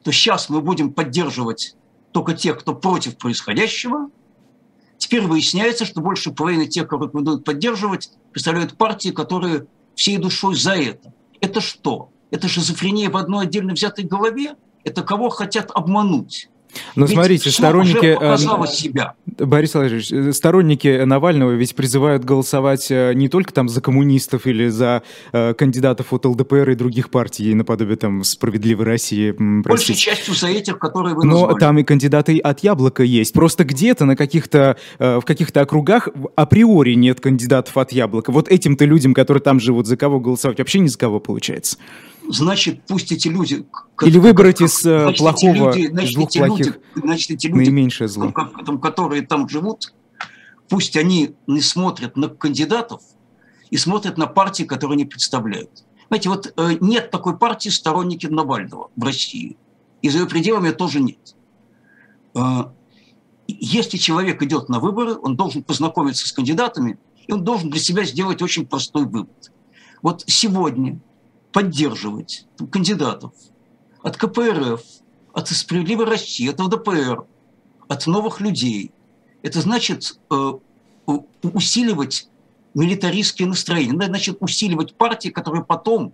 [0.00, 1.76] что сейчас мы будем поддерживать
[2.12, 4.10] только тех, кто против происходящего–
[5.02, 10.76] Теперь выясняется, что больше половины тех, кого рекомендуют поддерживать, представляют партии, которые всей душой за
[10.76, 11.12] это.
[11.40, 12.10] Это что?
[12.30, 14.54] Это шизофрения в одной отдельно взятой голове?
[14.84, 16.48] Это кого хотят обмануть?
[16.94, 18.16] Но ведь смотрите, сторонники...
[18.20, 19.14] Э, себя.
[19.38, 24.68] Борис Владимирович, э, сторонники Навального ведь призывают голосовать э, не только там за коммунистов или
[24.68, 29.34] за э, кандидатов от ЛДПР и других партий, наподобие там «Справедливой России».
[29.38, 31.52] Большей частью за этих, которые вы назвали.
[31.52, 33.32] Но там и кандидаты от «Яблока» есть.
[33.32, 38.32] Просто где-то на каких-то, э, в каких-то округах априори нет кандидатов от «Яблока».
[38.32, 41.76] Вот этим-то людям, которые там живут, за кого голосовать вообще ни за кого получается.
[42.32, 43.66] Значит, пусть эти люди...
[44.02, 47.58] Или выбрать из э, значит, плохого, люди, значит, из двух плохих люди, значит, эти люди,
[47.58, 48.32] наименьшее зло.
[48.32, 49.92] Которые там живут,
[50.68, 53.02] пусть они не смотрят на кандидатов
[53.70, 55.84] и смотрят на партии, которые они представляют.
[56.08, 59.56] Знаете, вот э, нет такой партии сторонники Навального в России.
[60.02, 61.36] И за ее пределами тоже нет.
[62.34, 62.64] Э,
[63.46, 68.04] если человек идет на выборы, он должен познакомиться с кандидатами, и он должен для себя
[68.04, 69.52] сделать очень простой вывод.
[70.00, 71.00] Вот сегодня
[71.52, 73.32] поддерживать кандидатов
[74.02, 74.80] от КПРФ,
[75.32, 77.24] от «Справедливой России», от ЛДПР,
[77.88, 78.90] от новых людей.
[79.42, 80.52] Это значит э,
[81.42, 82.28] усиливать
[82.74, 86.12] милитаристские настроения, значит усиливать партии, которые потом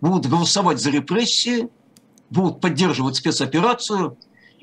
[0.00, 1.68] будут голосовать за репрессии,
[2.30, 4.16] будут поддерживать спецоперацию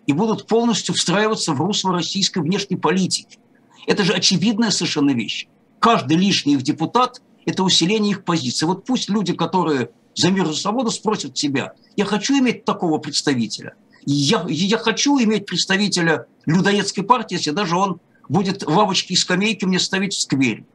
[0.06, 3.40] и будут полностью встраиваться в русло российской внешней политики.
[3.86, 5.48] Это же очевидная совершенно вещь.
[5.80, 8.66] Каждый лишний их депутат– это усиление их позиции.
[8.66, 13.76] Вот пусть люди, которые за мир и свободу спросят себя, я хочу иметь такого представителя,
[14.06, 19.80] я, я хочу иметь представителя людоедской партии, если даже он будет лавочки и скамейки мне
[19.80, 20.66] ставить в сквере.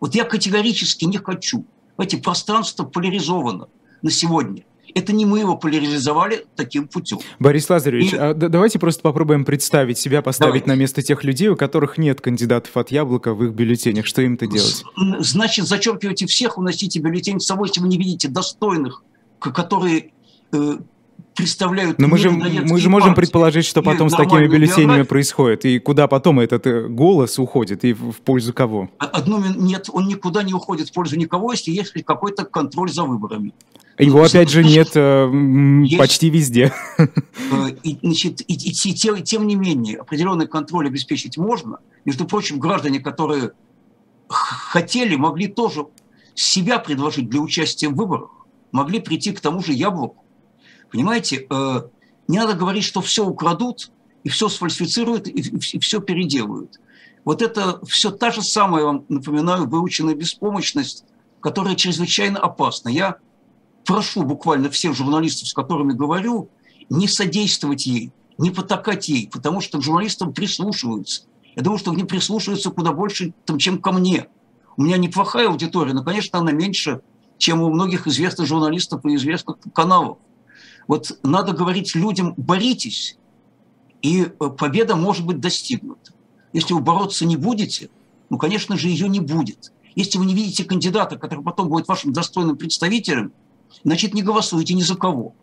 [0.00, 1.66] Вот я категорически не хочу.
[1.98, 3.68] Эти пространство поляризовано
[4.02, 4.64] на сегодня.
[4.94, 7.18] Это не мы его поляризовали таким путем.
[7.38, 8.16] Борис Лазаревич, и...
[8.16, 10.68] а давайте просто попробуем представить себя, поставить давайте.
[10.68, 14.06] на место тех людей, у которых нет кандидатов от Яблока в их бюллетенях.
[14.06, 14.84] Что им-то делать?
[15.20, 19.02] Значит, зачеркивайте всех, уносите бюллетень с собой, если вы не видите достойных,
[19.38, 20.12] которые
[20.52, 20.78] э,
[21.34, 21.98] представляют...
[21.98, 25.64] Но мы же, мы же можем предположить, что потом с такими бюллетенями происходит.
[25.64, 28.90] И куда потом этот э, голос уходит, и в пользу кого?
[28.98, 33.52] Одно, нет, он никуда не уходит в пользу никого, если есть какой-то контроль за выборами.
[33.98, 35.30] Его, опять же, нет э,
[35.84, 36.72] есть, почти везде.
[36.98, 37.06] Э,
[37.82, 41.78] и, значит, и, и, и, тем, тем не менее, определенный контроль обеспечить можно.
[42.04, 43.52] Между прочим, граждане, которые
[44.28, 45.86] хотели, могли тоже
[46.34, 48.30] себя предложить для участия в выборах,
[48.72, 50.21] могли прийти к тому же яблоку
[50.92, 51.82] Понимаете, э,
[52.28, 53.90] не надо говорить, что все украдут,
[54.24, 56.78] и все сфальсифицируют, и все переделают.
[57.24, 61.04] Вот это все та же самая, вам напоминаю, выученная беспомощность,
[61.40, 62.88] которая чрезвычайно опасна.
[62.88, 63.16] Я
[63.84, 66.50] прошу буквально всех журналистов, с которыми говорю,
[66.90, 71.22] не содействовать ей, не потакать ей, потому что к журналистам прислушиваются.
[71.56, 74.28] Я думаю, что к ним прислушиваются куда больше, чем ко мне.
[74.76, 77.00] У меня неплохая аудитория, но, конечно, она меньше,
[77.38, 80.18] чем у многих известных журналистов и известных каналов.
[80.88, 83.18] Вот надо говорить людям, боритесь,
[84.02, 86.12] и э, победа может быть достигнута.
[86.52, 87.88] Если вы бороться не будете,
[88.30, 89.72] ну, конечно же, ее не будет.
[89.94, 93.32] Если вы не видите кандидата, который потом будет вашим достойным представителем,
[93.84, 95.34] значит, не голосуйте ни за кого.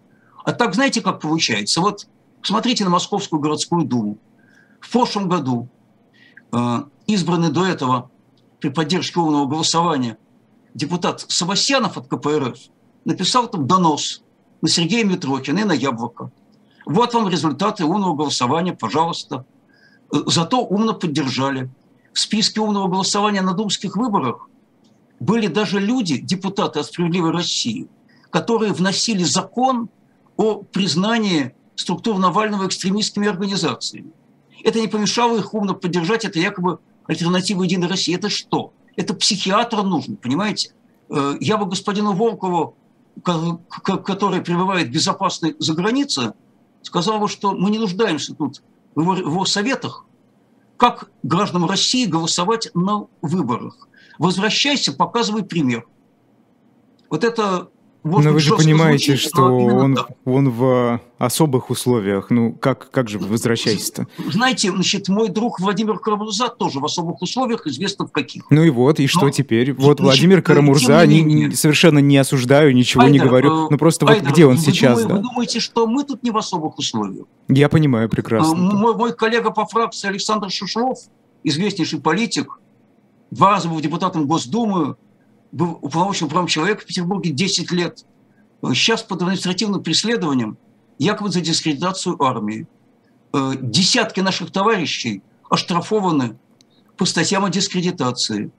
[0.44, 1.82] А так, знаете, как получается?
[1.82, 2.08] Вот
[2.42, 4.18] посмотрите на Московскую городскую думу.
[4.82, 5.70] В прошлом году
[6.52, 8.12] э, избранный до этого
[8.60, 10.18] при поддержке умного голосования
[10.74, 12.58] депутат Савасьянов от КПРФ
[13.06, 14.24] написал там донос
[14.62, 16.32] на Сергея Митрохина и на Яблоко.
[16.86, 19.46] Вот вам результаты умного голосования, пожалуйста.
[20.12, 21.70] Зато умно поддержали.
[22.14, 24.50] В списке умного голосования на думских выборах
[25.20, 27.88] были даже люди, депутаты от «Справедливой России»,
[28.32, 29.90] которые вносили закон
[30.38, 34.12] о признании структур Навального экстремистскими организациями.
[34.64, 38.16] Это не помешало их умно поддержать, это якобы альтернатива «Единой России».
[38.16, 38.74] Это что?
[38.96, 40.74] Это психиатр нужен, понимаете?
[41.10, 42.76] Э, я бы господину Волкову
[43.24, 46.32] который пребывает безопасно за границей,
[46.82, 48.62] сказал, что мы не нуждаемся тут
[48.96, 50.06] в его советах,
[50.78, 53.88] как гражданам России голосовать на выборах.
[54.18, 55.88] Возвращайся, показывай пример.
[57.10, 57.70] Вот это
[58.04, 62.30] может Но вы же понимаете, звучит, что он, он в особых условиях.
[62.30, 64.08] Ну, как, как же вы возвращаетесь-то?
[64.32, 68.44] Знаете, значит, мой друг Владимир Карамурза тоже в особых условиях, известно в каких.
[68.50, 69.74] Ну и вот, и что Но, теперь?
[69.74, 73.68] Вот значит, Владимир Карамурза, не, не, совершенно не осуждаю, ничего Айдар, не говорю.
[73.70, 75.16] Ну просто Айдар, вот где он вы сейчас, думаете, да?
[75.16, 77.26] Вы думаете, что мы тут не в особых условиях?
[77.50, 78.56] Я понимаю прекрасно.
[78.56, 81.00] Мой, мой коллега по фракции Александр Шишов,
[81.44, 82.60] известнейший политик,
[83.30, 84.96] два раза был депутатом Госдумы,
[85.52, 88.06] был уполномоченным правом человека в Петербурге 10 лет.
[88.62, 90.58] Сейчас под административным преследованием
[90.98, 92.68] якобы за дискредитацию армии.
[93.34, 96.38] Э, десятки наших товарищей оштрафованы
[96.98, 98.52] по статьям о дискредитации.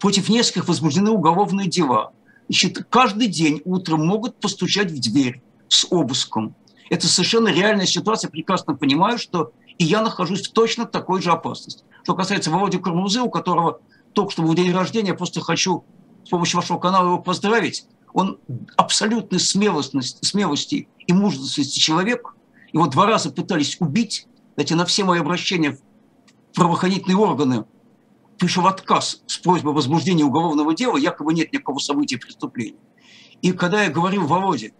[0.00, 2.12] Против нескольких возбуждены уголовные дела.
[2.48, 6.54] Значит, каждый день утром могут постучать в дверь с обыском.
[6.90, 8.28] Это совершенно реальная ситуация.
[8.28, 11.84] Прекрасно понимаю, что и я нахожусь в точно такой же опасности.
[12.02, 13.80] Что касается Володи Кармузы, у которого
[14.12, 15.84] только что был день рождения, я просто хочу
[16.24, 17.86] с помощью вашего канала его поздравить.
[18.12, 18.38] Он
[18.76, 22.34] абсолютной смелости, смелости и мужественности человек.
[22.72, 24.26] Его два раза пытались убить.
[24.54, 27.64] Знаете, на все мои обращения в правоохранительные органы
[28.38, 32.78] пришел отказ с просьбой возбуждения уголовного дела, якобы нет никакого события преступления.
[33.42, 34.72] И когда я говорил Володе,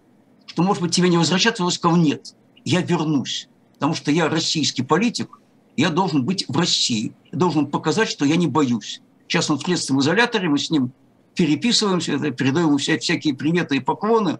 [0.45, 4.81] что, может быть, тебе не возвращаться, он сказал, нет, я вернусь, потому что я российский
[4.81, 5.39] политик,
[5.77, 9.01] я должен быть в России, я должен показать, что я не боюсь.
[9.27, 10.93] Сейчас он в следственном изоляторе, мы с ним
[11.35, 14.39] переписываемся, передаем ему вся, всякие приметы и поклоны.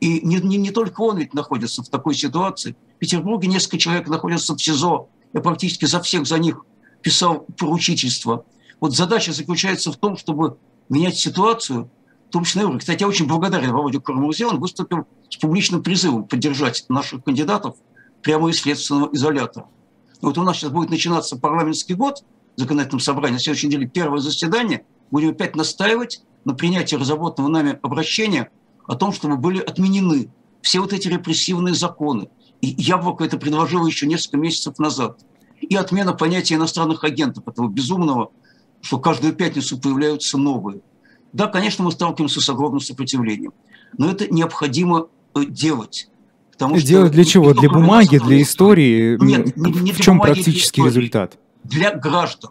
[0.00, 2.76] И не, не, не только он ведь находится в такой ситуации.
[2.96, 5.08] В Петербурге несколько человек находятся в СИЗО.
[5.32, 6.64] Я практически за всех за них
[7.02, 8.44] писал поручительство.
[8.80, 11.90] Вот задача заключается в том, чтобы менять ситуацию,
[12.28, 16.84] в том числе, кстати, я очень благодарен Володе Карамурзе, он выступил с публичным призывом поддержать
[16.88, 17.76] наших кандидатов
[18.22, 19.66] прямо из следственного изолятора.
[20.20, 22.24] Вот у нас сейчас будет начинаться парламентский год,
[22.56, 28.50] законодательном собрании, на следующей неделе первое заседание, будем опять настаивать на принятии разработанного нами обращения
[28.86, 30.30] о том, чтобы были отменены
[30.62, 32.28] все вот эти репрессивные законы.
[32.60, 35.20] И Яблоко это предложило еще несколько месяцев назад.
[35.60, 38.30] И отмена понятия иностранных агентов, этого безумного,
[38.80, 40.80] что каждую пятницу появляются новые.
[41.32, 43.52] Да, конечно, мы сталкиваемся с огромным сопротивлением,
[43.96, 46.08] но это необходимо э, делать.
[46.52, 47.52] Потому делать для чего?
[47.54, 49.16] Для бумаги, для истории?
[49.20, 51.38] Нет, не, не в чем бумаги, практический результат?
[51.64, 52.50] Для граждан.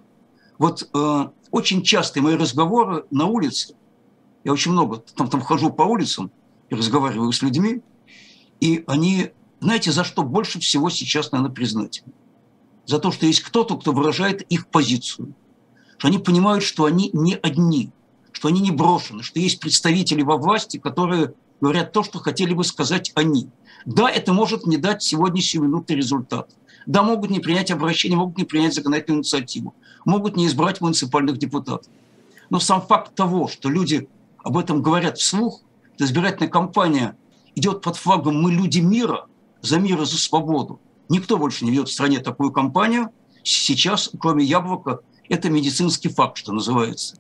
[0.58, 3.76] Вот э, очень частые мои разговоры на улице,
[4.44, 6.32] я очень много там, там хожу по улицам
[6.70, 7.82] и разговариваю с людьми,
[8.60, 12.04] и они, знаете, за что больше всего сейчас, наверное, признать?
[12.86, 15.34] За то, что есть кто-то, кто выражает их позицию.
[15.98, 17.92] Что они понимают, что они не одни,
[18.32, 22.64] что они не брошены, что есть представители во власти, которые говорят то, что хотели бы
[22.64, 23.50] сказать они.
[23.86, 26.50] Да, это может не дать сегодняшней минуты результат.
[26.86, 31.92] Да, могут не принять обращение, могут не принять законодательную инициативу, могут не избрать муниципальных депутатов.
[32.50, 35.62] Но сам факт того, что люди об этом говорят вслух,
[35.96, 37.18] что избирательная кампания
[37.56, 39.26] идет под флагом «Мы люди мира»,
[39.62, 40.80] за мир и за свободу.
[41.10, 43.10] Никто больше не ведет в стране такую кампанию.
[43.44, 47.18] Сейчас, кроме Яблока, это медицинский факт, что называется.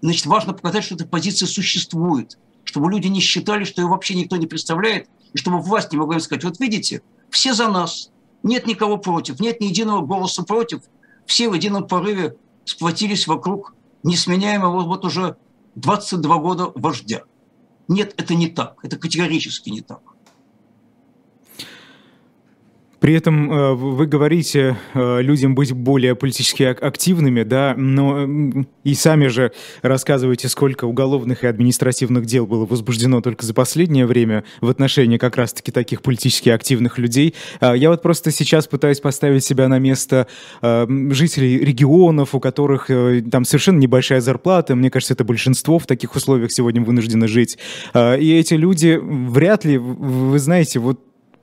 [0.00, 4.36] Значит, важно показать, что эта позиция существует, чтобы люди не считали, что ее вообще никто
[4.36, 8.10] не представляет, и чтобы власть не могла им сказать, вот видите, все за нас,
[8.42, 10.82] нет никого против, нет ни единого голоса против,
[11.26, 15.36] все в едином порыве сплотились вокруг несменяемого вот уже
[15.76, 17.22] 22 года вождя.
[17.88, 20.00] Нет, это не так, это категорически не так.
[23.02, 28.28] При этом э, вы говорите э, людям быть более политически активными, да, но
[28.84, 29.50] и сами же
[29.82, 35.36] рассказываете, сколько уголовных и административных дел было возбуждено только за последнее время в отношении как
[35.36, 37.34] раз-таки таких политически активных людей.
[37.58, 40.28] А, я вот просто сейчас пытаюсь поставить себя на место
[40.62, 42.86] э, жителей регионов, у которых
[43.32, 44.76] там совершенно небольшая зарплата.
[44.76, 47.58] Мне кажется, это большинство в таких условиях сегодня вынуждены жить.
[47.94, 51.00] А, и эти люди вряд ли, вы знаете, вот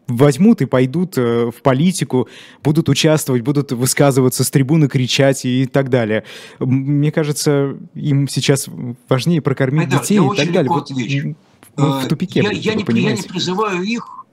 [0.10, 2.28] возьмут и пойдут э, в политику,
[2.63, 6.24] будут участвовать, будут высказываться с трибуны, кричать и так далее.
[6.60, 8.67] Мне кажется, им сейчас
[9.08, 10.69] важнее прокормить Айдар, детей и так далее.
[10.69, 11.36] Вот, мы
[11.76, 12.41] в э, тупике.
[12.41, 14.26] Я, я, не, я не призываю их,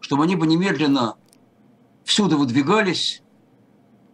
[0.00, 1.16] чтобы они бы немедленно
[2.04, 3.22] всюду выдвигались,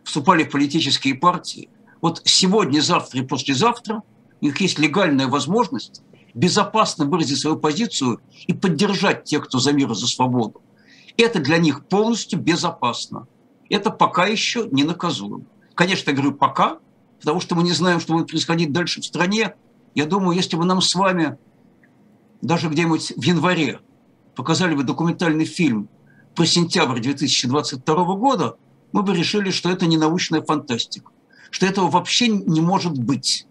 [0.04, 1.68] вступали в политические партии.
[2.00, 4.02] Вот сегодня, завтра и послезавтра
[4.40, 6.02] у них есть легальная возможность
[6.34, 10.62] безопасно выразить свою позицию и поддержать тех, кто за мир и за свободу.
[11.16, 13.26] Это для них полностью безопасно.
[13.68, 15.44] Это пока еще не наказуемо.
[15.74, 16.78] Конечно, я говорю пока,
[17.20, 19.54] потому что мы не знаем, что будет происходить дальше в стране.
[19.94, 21.38] Я думаю, если бы нам с вами
[22.40, 23.80] даже где-нибудь в январе
[24.34, 25.88] показали бы документальный фильм
[26.34, 28.56] про сентябрь 2022 года,
[28.92, 31.10] мы бы решили, что это не научная фантастика,
[31.50, 33.46] что этого вообще не может быть.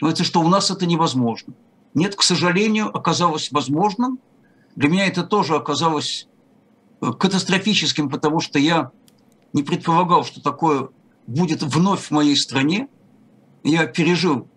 [0.00, 1.54] Это что у нас это невозможно.
[1.94, 4.18] Нет, к сожалению, оказалось возможным.
[4.74, 6.28] Для меня это тоже оказалось
[7.00, 8.90] катастрофическим, потому что я
[9.52, 10.88] не предполагал, что такое
[11.26, 12.88] будет вновь в моей стране.
[13.62, 14.48] Я пережил,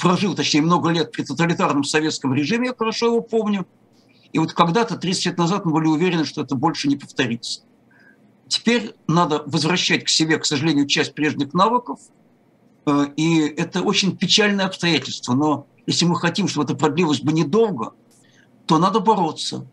[0.00, 3.66] прожил, точнее, много лет при тоталитарном советском режиме, я хорошо его помню.
[4.32, 7.62] И вот когда-то, 30 лет назад, мы были уверены, что это больше не повторится.
[8.46, 12.00] Теперь надо возвращать к себе, к сожалению, часть прежних навыков.
[12.86, 15.34] Э, и это очень печальное обстоятельство.
[15.34, 17.92] Но если мы хотим, чтобы это продлилось бы недолго,
[18.66, 19.66] то надо бороться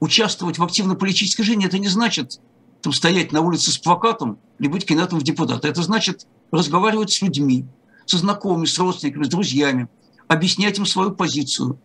[0.00, 2.40] участвовать в активной политической жизни, это не значит
[2.80, 5.68] там, стоять на улице с плакатом или быть кандидатом в депутаты.
[5.68, 7.66] Это значит разговаривать с людьми,
[8.06, 9.88] со знакомыми, с родственниками, с друзьями,
[10.26, 11.78] объяснять им свою позицию,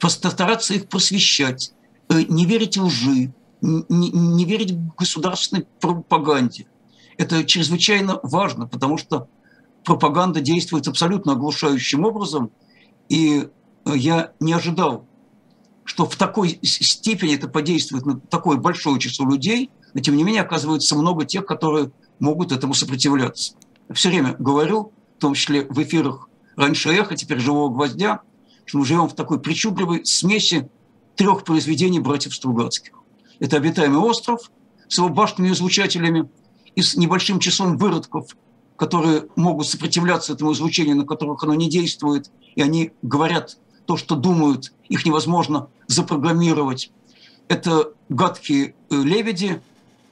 [0.00, 1.72] постараться их просвещать,
[2.08, 6.66] э, не верить лжи, не, не верить государственной пропаганде.
[7.16, 9.28] Это чрезвычайно важно, потому что
[9.84, 12.50] пропаганда действует абсолютно оглушающим образом,
[13.08, 13.48] и
[13.84, 15.07] э, я не ожидал
[15.88, 20.42] что в такой степени это подействует на такое большое число людей, но тем не менее
[20.42, 21.90] оказывается много тех, которые
[22.20, 23.54] могут этому сопротивляться.
[23.94, 28.20] Все время говорю, в том числе в эфирах раньше эхо, теперь живого гвоздя,
[28.66, 30.68] что мы живем в такой причудливой смеси
[31.16, 32.92] трех произведений братьев Стругацких.
[33.40, 34.50] Это «Обитаемый остров»
[34.88, 36.28] с его башнями и излучателями
[36.74, 38.36] и с небольшим числом выродков,
[38.76, 43.56] которые могут сопротивляться этому излучению, на которых оно не действует, и они говорят
[43.86, 46.90] то, что думают, их невозможно запрограммировать.
[47.48, 49.60] Это гадкие э, лебеди,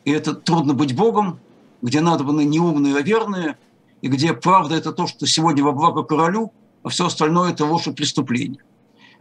[0.04, 1.38] и это трудно быть Богом,
[1.82, 3.56] где надо надобны неумные, а верные,
[4.02, 6.52] и где правда это то, что сегодня во благо королю,
[6.82, 8.62] а все остальное это ложь и преступление.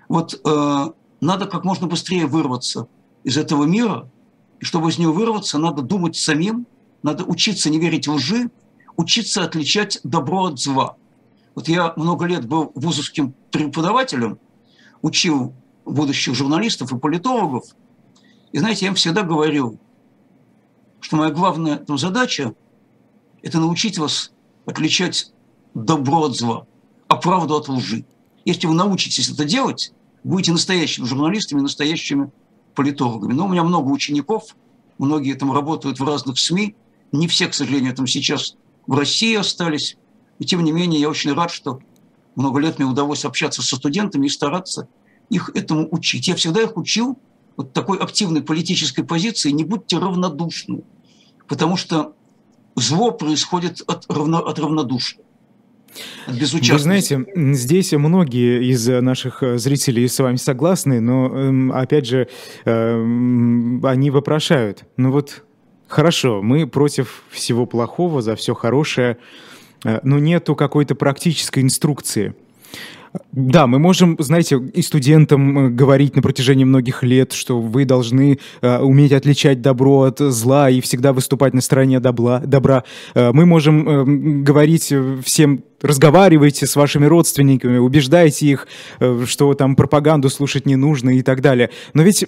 [0.07, 0.85] Вот э,
[1.21, 2.87] надо как можно быстрее вырваться
[3.23, 4.09] из этого мира,
[4.59, 6.67] и чтобы из него вырваться, надо думать самим,
[7.03, 8.49] надо учиться не верить в лжи,
[8.97, 10.95] учиться отличать добро от зла.
[11.55, 14.37] Вот я много лет был вузовским преподавателем,
[15.01, 15.53] учил
[15.85, 17.65] будущих журналистов и политологов,
[18.51, 19.79] и знаете, я им всегда говорил,
[21.01, 22.55] что моя главная ну, задача–
[23.41, 24.31] это научить вас
[24.65, 25.31] отличать
[25.73, 26.65] добро от зла,
[27.07, 28.05] а правду от лжи.
[28.45, 29.91] Если вы научитесь это делать,
[30.23, 32.31] будете настоящими журналистами, настоящими
[32.73, 33.33] политологами.
[33.33, 34.55] Но у меня много учеников,
[34.97, 36.75] многие там работают в разных СМИ,
[37.11, 38.55] не все, к сожалению, там сейчас
[38.87, 39.97] в России остались.
[40.39, 41.79] И тем не менее, я очень рад, что
[42.35, 44.87] много лет мне удалось общаться со студентами и стараться
[45.29, 46.27] их этому учить.
[46.27, 47.17] Я всегда их учил
[47.57, 50.83] вот такой активной политической позиции, не будьте равнодушны,
[51.47, 52.13] потому что
[52.75, 55.21] зло происходит от, равно, от равнодушия.
[56.27, 62.27] Вы знаете, здесь многие из наших э, зрителей с вами согласны, но, эм, опять же,
[62.65, 64.83] эм, они вопрошают.
[64.97, 65.45] Ну вот,
[65.87, 69.17] хорошо, мы против всего плохого, за все хорошее,
[70.03, 72.33] но нету какой-то практической инструкции–
[73.31, 78.39] да, мы можем, знаете, и студентам э, говорить на протяжении многих лет, что вы должны
[78.61, 82.39] э, уметь отличать добро от зла и всегда выступать на стороне добра.
[82.39, 82.83] добра.
[83.13, 88.67] Э, мы можем э, говорить всем разговаривайте с вашими родственниками, убеждайте их,
[88.99, 91.69] э, что там пропаганду слушать не нужно и так далее.
[91.93, 92.25] Но ведь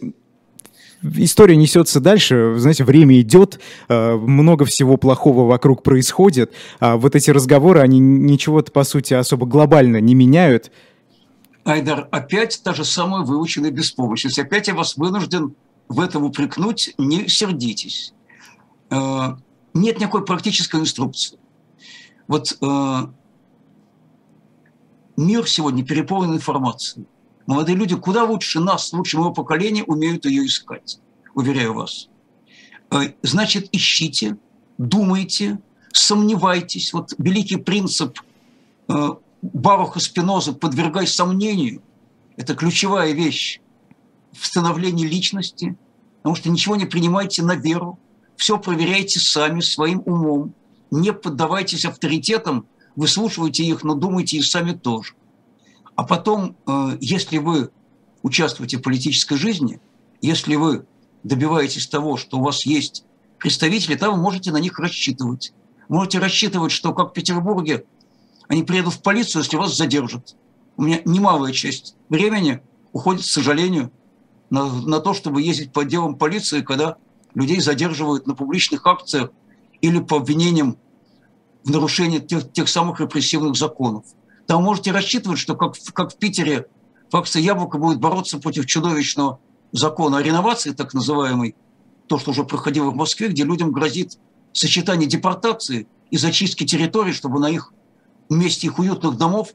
[1.02, 7.30] история несется дальше, знаете, время идет, э, много всего плохого вокруг происходит, а вот эти
[7.30, 10.72] разговоры, они ничего-то, по сути, особо глобально не меняют.
[11.64, 14.40] Айдар, опять та же самая выученная беспомощность.
[14.40, 15.54] Опять я вас вынужден
[15.90, 18.14] в этом упрекнуть, не сердитесь.
[18.90, 19.36] Э,
[19.74, 21.38] нет никакой практической инструкции.
[22.28, 23.08] Вот э,
[25.18, 27.06] мир сегодня переполнен информацией
[27.48, 31.00] Молодые люди куда лучше нас, лучше моего поколения, умеют ее искать,
[31.34, 32.10] уверяю вас.
[32.92, 34.38] Э, значит, ищите,
[34.78, 35.60] думайте,
[35.94, 36.92] сомневайтесь.
[36.92, 38.20] Вот великий принцип
[38.90, 39.10] э,
[39.42, 41.82] Баруха Спиноза «подвергай сомнению»–
[42.36, 43.62] это ключевая вещь
[44.34, 45.78] в становлении личности,
[46.18, 47.98] потому что ничего не принимайте на веру,
[48.36, 50.54] все проверяйте сами, своим умом,
[50.92, 52.68] не поддавайтесь авторитетам,
[52.98, 55.14] выслушивайте их, но думайте и сами тоже–
[55.98, 57.72] а потом, э, если вы
[58.22, 59.82] участвуете в политической жизни,
[60.22, 60.86] если вы
[61.24, 63.04] добиваетесь того, что у вас есть
[63.40, 65.54] представители, то вы можете на них рассчитывать.
[65.90, 67.86] Можете рассчитывать, что как в Петербурге
[68.48, 70.36] они приедут в полицию, если вас задержат.
[70.78, 72.62] У меня немалая часть времени
[72.94, 73.92] уходит, к сожалению,
[74.52, 76.98] на, на то, чтобы ездить по делам полиции, когда
[77.34, 79.32] людей задерживают на публичных акциях
[79.82, 80.78] или по обвинениям
[81.64, 84.06] в нарушении тех, тех самых репрессивных законов
[84.48, 86.68] там можете рассчитывать, что как, как в Питере
[87.12, 89.40] фракция «Яблоко» будет бороться против чудовищного
[89.74, 91.56] закона о реновации, так называемый,
[92.08, 94.18] то, что уже проходило в Москве, где людям грозит
[94.54, 97.74] сочетание депортации и зачистки территорий, чтобы на их
[98.30, 99.50] месте их уютных домов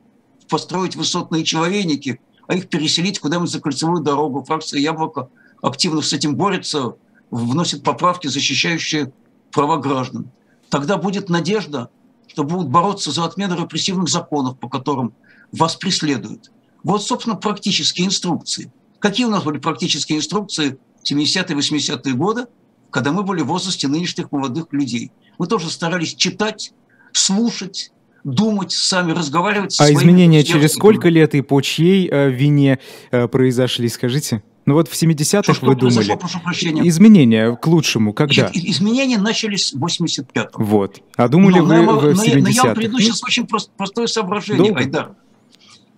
[0.49, 4.45] построить высотные человейники, а их переселить куда-нибудь за кольцевую дорогу.
[4.45, 5.31] Фракция «Яблоко»
[5.63, 6.97] активно с этим борется,
[7.31, 9.11] вносит поправки, защищающие
[9.53, 10.31] права граждан.
[10.69, 11.89] Тогда будет надежда–
[12.33, 15.13] что будут бороться за отмену репрессивных законов, по которым
[15.53, 16.51] вас преследуют.
[16.83, 18.73] Вот, собственно, практические инструкции.
[19.01, 22.47] Какие у нас были практические инструкции в 70-е, 80-е годы,
[22.91, 25.13] когда мы были в возрасте нынешних молодых людей?
[25.39, 26.73] Мы тоже старались читать,
[27.13, 27.93] слушать,
[28.25, 29.79] думать, сами разговаривать.
[29.79, 32.79] А изменения через сколько лет и по чьей э, вине
[33.11, 34.43] э, произошли, скажите?
[34.65, 36.17] Ну вот в 70-х вы думали.
[36.17, 36.87] Прошу прощения.
[36.89, 38.51] Изменения к лучшему когда?
[38.53, 40.65] Изменения начались в 85-м.
[40.65, 41.01] Вот.
[41.17, 42.41] А думали но, вы но, в 70-х?
[42.41, 44.81] Но я вам приведу сейчас очень прост, простое соображение, Долго?
[44.81, 45.15] Айдар.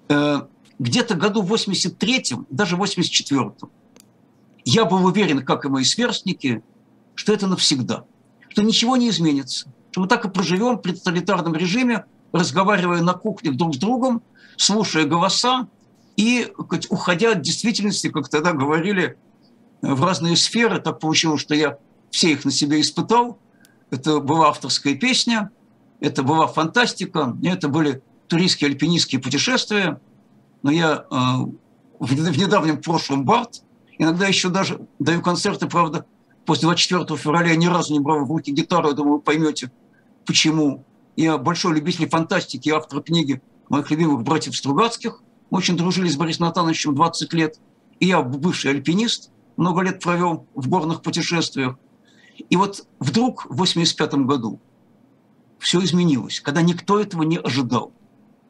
[0.09, 0.41] Э,
[0.79, 3.71] где-то году в 83-м, даже в 84-м,
[4.65, 6.63] я был уверен, как и мои сверстники,
[7.15, 8.05] что это навсегда,
[8.49, 13.53] что ничего не изменится, что мы так и проживем при тоталитарном режиме, разговаривая на кухне
[13.53, 14.23] друг с другом,
[14.57, 15.69] слушая голоса,
[16.17, 16.53] и
[16.91, 19.17] уходя от действительности, как тогда говорили,
[19.83, 21.79] в разные сферы, так получилось, что я
[22.11, 23.39] все их на себе испытал.
[23.91, 25.51] Это была авторская песня,
[26.01, 30.01] это была фантастика, это были туристские альпинистские путешествия.
[30.63, 31.15] Но я э,
[31.99, 33.65] в недавнем прошлом Барт
[33.99, 36.05] Иногда еще даже даю концерты, правда,
[36.45, 39.71] после 24 февраля я ни разу не брал в руки гитару, я думаю, вы поймете,
[40.27, 40.85] почему.
[41.17, 45.23] Я большой любитель фантастики, автор книги моих любимых братьев Стругацких.
[45.55, 47.61] Очень дружили с Борисом Натановичем 20 лет.
[48.01, 51.79] И я бывший альпинист, много лет провел в горных путешествиях.
[52.51, 54.59] И вот вдруг в 85 году
[55.61, 57.93] все изменилось, когда никто этого не ожидал.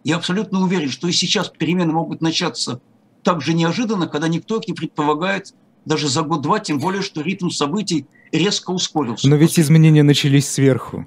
[0.02, 2.80] Я абсолютно уверен, что и сейчас перемены могут начаться
[3.22, 5.52] так же неожиданно, когда никто их не предполагает
[5.84, 9.28] даже за год-два, тем более, что ритм событий резко ускорился.
[9.28, 11.07] Но ведь изменения начались сверху.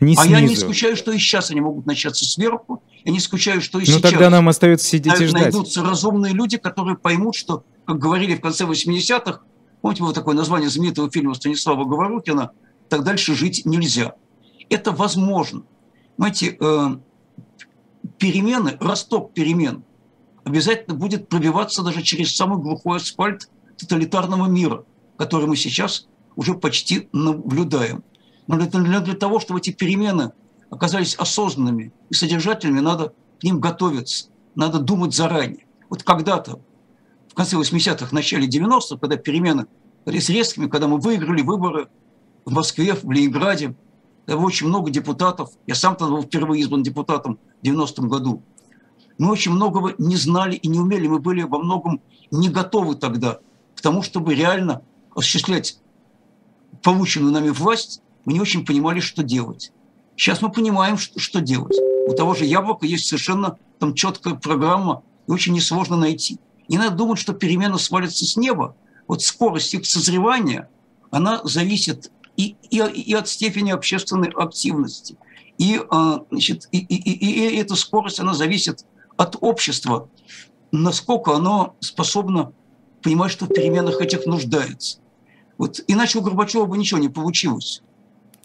[0.00, 0.30] Не а снизу.
[0.30, 2.82] я не исключаю, что и сейчас они могут начаться сверху.
[3.04, 4.02] Я не исключаю, что и Но сейчас.
[4.02, 5.42] тогда нам остается сидеть и ждать.
[5.44, 9.40] Найдутся разумные люди, которые поймут, что, как говорили в конце 80-х,
[9.80, 12.50] помните, было такое название знаменитого фильма Станислава Говорухина
[12.88, 14.14] «Так дальше жить нельзя».
[14.68, 15.62] Это возможно.
[16.18, 16.96] Знаете, э,
[18.18, 19.84] перемены, росток перемен
[20.44, 24.84] обязательно будет пробиваться даже через самый глухой асфальт тоталитарного мира,
[25.16, 28.04] который мы сейчас уже почти наблюдаем.
[28.46, 30.32] Но для, для того, чтобы эти перемены
[30.70, 35.66] оказались осознанными и содержательными, надо к ним готовиться, надо думать заранее.
[35.90, 36.60] Вот когда-то,
[37.28, 39.66] в конце 80-х, начале 90-х, когда перемены
[40.04, 41.88] были резкими, когда мы выиграли выборы
[42.44, 43.74] в Москве, в Ленинграде,
[44.26, 48.42] было очень много депутатов, я сам тогда был впервые избран депутатом в 90-м году,
[49.18, 53.38] мы очень многого не знали и не умели, мы были во многом не готовы тогда
[53.74, 54.82] к тому, чтобы реально
[55.14, 55.78] осуществлять
[56.82, 59.72] полученную нами власть, мы не очень понимали, что делать.
[60.16, 61.76] Сейчас мы понимаем, что, что делать.
[62.08, 66.38] У того же яблока есть совершенно там четкая программа, и очень несложно найти.
[66.68, 68.76] Не надо думать, что перемена свалится с неба.
[69.06, 70.68] Вот скорость их созревания,
[71.10, 75.16] она зависит и, и, и от степени общественной активности.
[75.58, 78.84] И, а, значит, и, и, и, и эта скорость, она зависит
[79.16, 80.08] от общества,
[80.72, 82.52] насколько оно способно
[83.02, 84.98] понимать, что в переменах этих нуждается.
[85.58, 87.82] Вот иначе у Горбачева бы ничего не получилось.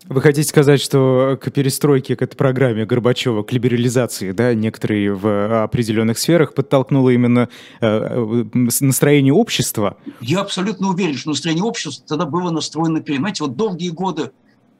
[0.06, 5.64] Вы хотите сказать, что к перестройке, к этой программе Горбачева, к либерализации, да, некоторые в
[5.64, 7.50] определенных сферах подтолкнуло именно
[7.82, 8.46] э, э
[8.80, 9.98] настроение общества?
[10.20, 14.32] Я абсолютно уверен, что настроение общества тогда было настроено, понимаете, вот долгие годы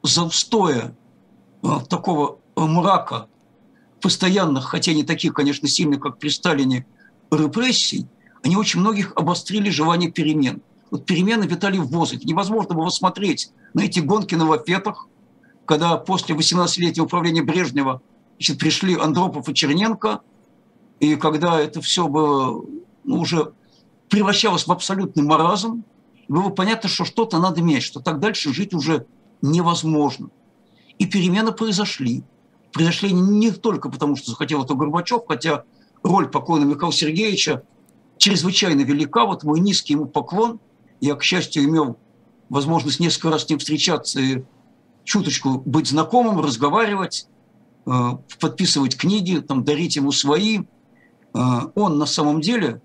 [0.02, 0.96] застоя
[1.62, 3.28] э, такого мрака
[4.00, 6.84] постоянных, хотя не таких, конечно, сильных, как при Сталине,
[7.30, 8.06] репрессий,
[8.42, 10.62] они очень многих обострили желание перемен.
[10.90, 12.24] Вот перемены витали в воздухе.
[12.24, 15.08] Невозможно было смотреть на эти гонки на лафетах,
[15.64, 18.02] когда после 18-летнего управления Брежнева
[18.36, 20.20] значит, пришли Андропов и Черненко,
[21.00, 22.64] и когда это все было
[23.04, 23.52] ну, уже
[24.08, 25.84] превращалось в абсолютный маразм,
[26.28, 29.06] было понятно, что что-то надо менять, что так дальше жить уже
[29.40, 30.30] невозможно.
[30.98, 32.24] И перемены произошли
[32.72, 35.64] произошли не только потому, что захотел это Горбачев, хотя
[36.02, 37.62] роль покойного Михаила Сергеевича
[38.18, 39.26] чрезвычайно велика.
[39.26, 40.58] Вот мой низкий ему поклон.
[41.00, 41.98] Я, к счастью, имел
[42.48, 44.42] возможность несколько раз с ним встречаться и
[45.04, 47.26] чуточку быть знакомым, разговаривать,
[47.86, 47.90] э,
[48.40, 50.60] подписывать книги, там, дарить ему свои.
[51.34, 51.38] Э,
[51.74, 52.80] он на самом деле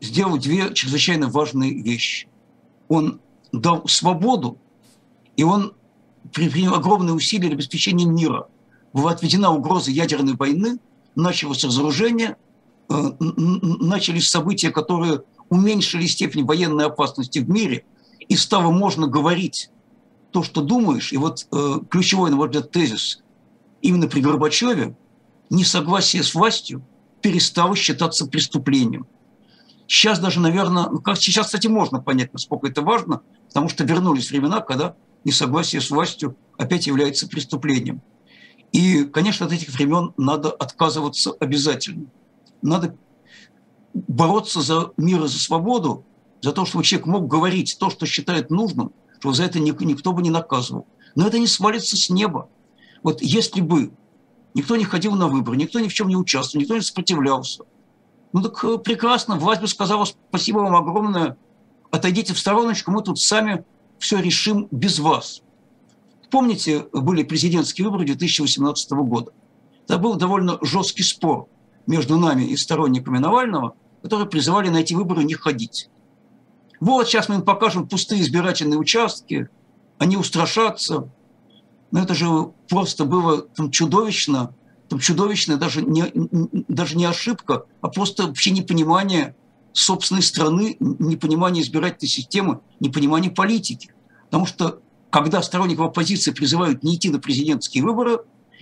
[0.00, 2.28] сделал две чрезвычайно важные вещи.
[2.88, 3.20] Он
[3.52, 4.58] дал свободу,
[5.36, 5.74] и он
[6.32, 8.48] предпринял огромные усилия для обеспечения мира–
[8.94, 10.78] была отведена угроза ядерной войны,
[11.16, 12.36] началось разоружение,
[12.88, 17.84] э, начались события, которые уменьшили степень военной опасности в мире,
[18.28, 19.68] и стало можно говорить
[20.34, 21.12] то, что думаешь.
[21.12, 23.22] И вот э, ключевой, на мой взгляд, тезис
[23.82, 24.96] именно при Горбачеве
[25.48, 26.84] несогласие с властью
[27.22, 29.06] перестало считаться преступлением.
[29.86, 34.32] Сейчас даже, наверное, ну, как сейчас, кстати, можно понять, насколько это важно, потому что вернулись
[34.32, 38.02] времена, когда несогласие с властью опять является преступлением.
[38.72, 42.06] И, конечно, от этих времен надо отказываться обязательно.
[42.60, 42.96] Надо
[43.92, 46.04] бороться за мир и за свободу,
[46.40, 48.90] за то, чтобы человек мог говорить то, что считает нужным,
[49.24, 50.86] чтобы за это никто бы не наказывал.
[51.14, 52.50] Но это не свалится с неба.
[53.02, 53.90] Вот если бы
[54.52, 57.64] никто не ходил на выборы, никто ни в чем не участвовал, никто не сопротивлялся,
[58.34, 61.38] ну так э, прекрасно, власть бы сказала спасибо вам огромное,
[61.90, 63.64] отойдите в стороночку, мы тут сами
[63.98, 65.40] все решим без вас.
[66.30, 69.32] Помните, были президентские выборы 2018 года.
[69.86, 71.48] Это был довольно жесткий спор
[71.86, 75.88] между нами и сторонниками Навального, которые призывали на эти выборы не ходить.
[76.80, 79.48] Вот сейчас мы им покажем пустые избирательные участки,
[79.98, 81.08] они устрашатся.
[81.90, 82.26] Но это же
[82.68, 84.54] просто было там, чудовищно,
[84.88, 86.10] там чудовищно даже не,
[86.68, 89.36] даже не ошибка, а просто вообще непонимание
[89.72, 93.92] собственной страны, непонимание избирательной системы, непонимание политики.
[94.26, 98.18] Потому что когда сторонников оппозиции призывают не идти на президентские выборы,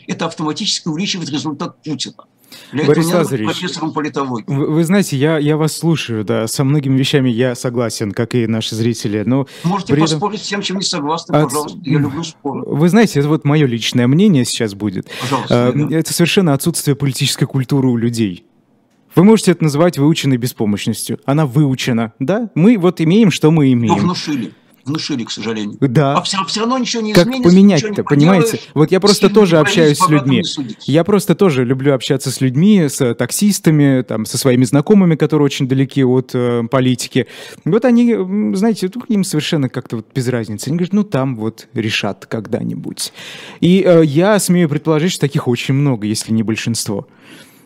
[0.06, 2.24] это автоматически увеличивает результат Путина.
[2.72, 4.44] Для Борис Лазаревич, профессором политологии.
[4.46, 8.46] Вы, вы знаете, я, я вас слушаю, да, со многими вещами я согласен, как и
[8.46, 9.46] наши зрители, но...
[9.64, 10.44] Можете при поспорить этом...
[10.44, 11.44] с тем, чем не согласны, От...
[11.44, 12.62] пожалуйста, я люблю споры.
[12.66, 15.08] Вы знаете, это вот мое личное мнение сейчас будет.
[15.20, 15.68] Пожалуйста.
[15.68, 15.96] А, да.
[15.96, 18.46] Это совершенно отсутствие политической культуры у людей.
[19.14, 21.18] Вы можете это называть выученной беспомощностью.
[21.26, 22.50] Она выучена, да?
[22.54, 23.96] Мы вот имеем, что мы имеем.
[23.96, 24.52] Но внушили
[24.84, 25.76] внушили, к сожалению.
[25.80, 26.14] Да.
[26.14, 27.42] А все, все равно ничего не как изменится.
[27.42, 28.60] Как поменять-то, понимаете?
[28.74, 30.42] Вот я просто тоже общаюсь с людьми.
[30.86, 35.68] Я просто тоже люблю общаться с людьми, с таксистами, там, со своими знакомыми, которые очень
[35.68, 37.26] далеки от э, политики.
[37.64, 38.16] Вот они,
[38.54, 40.68] знаете, им совершенно как-то вот без разницы.
[40.68, 43.12] Они говорят, ну там вот решат когда-нибудь.
[43.60, 47.06] И э, я смею предположить, что таких очень много, если не большинство.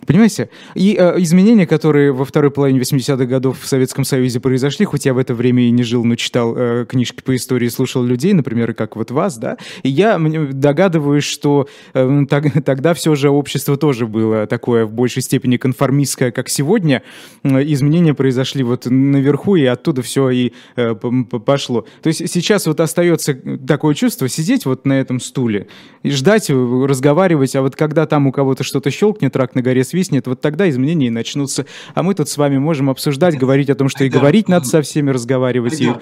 [0.07, 0.51] Понимаете?
[0.75, 5.15] И э, изменения, которые во второй половине 80-х годов в Советском Союзе произошли, хоть я
[5.15, 8.75] в это время и не жил, но читал э, книжки по истории, слушал людей, например,
[8.75, 14.07] как вот вас, да, и я догадываюсь, что э, так, тогда все же общество тоже
[14.07, 17.03] было такое в большей степени конформистское, как сегодня.
[17.43, 21.85] Э, изменения произошли вот наверху, и оттуда все и э, пошло.
[22.03, 23.35] То есть сейчас вот остается
[23.67, 25.67] такое чувство сидеть вот на этом стуле
[26.05, 29.83] и ждать, э, разговаривать, а вот когда там у кого-то что-то щелкнет, рак на горе
[29.83, 31.67] свет, свистнет, вот тогда изменения и начнутся.
[31.95, 34.83] А мы тут с вами можем обсуждать, говорить о том, что и говорить надо со
[34.83, 35.95] всеми разговаривать, и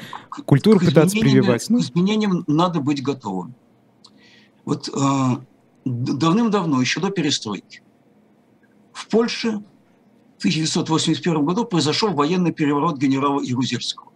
[0.46, 1.66] культуру пытаться прививать.
[1.70, 1.78] Ну.
[1.78, 3.54] К изменениям надо быть готовым.
[4.64, 5.36] Вот э,
[5.84, 7.82] давным-давно, еще до перестройки,
[8.92, 9.62] в Польше
[10.38, 14.10] в 1981 году произошел военный переворот генерала Ярузельского.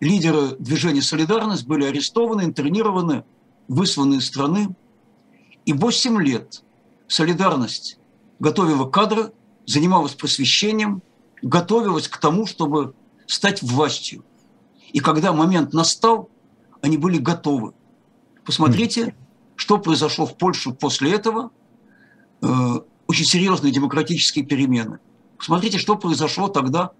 [0.00, 3.24] Лидеры движения «Солидарность» были арестованы, интернированы,
[3.68, 4.76] высланы из страны.
[5.64, 6.62] И 8 лет
[7.08, 7.95] «Солидарность»
[8.38, 9.32] готовила кадры,
[9.66, 11.02] занималась просвещением,
[11.42, 12.94] готовилась к тому, чтобы
[13.26, 14.24] стать властью.
[14.92, 16.30] И когда момент настал,
[16.80, 17.72] они были готовы.
[18.44, 19.14] Посмотрите,
[19.56, 21.50] что произошло в Польше после этого.
[22.42, 25.00] Э, очень серьезные демократические перемены.
[25.36, 26.92] Посмотрите, что произошло тогда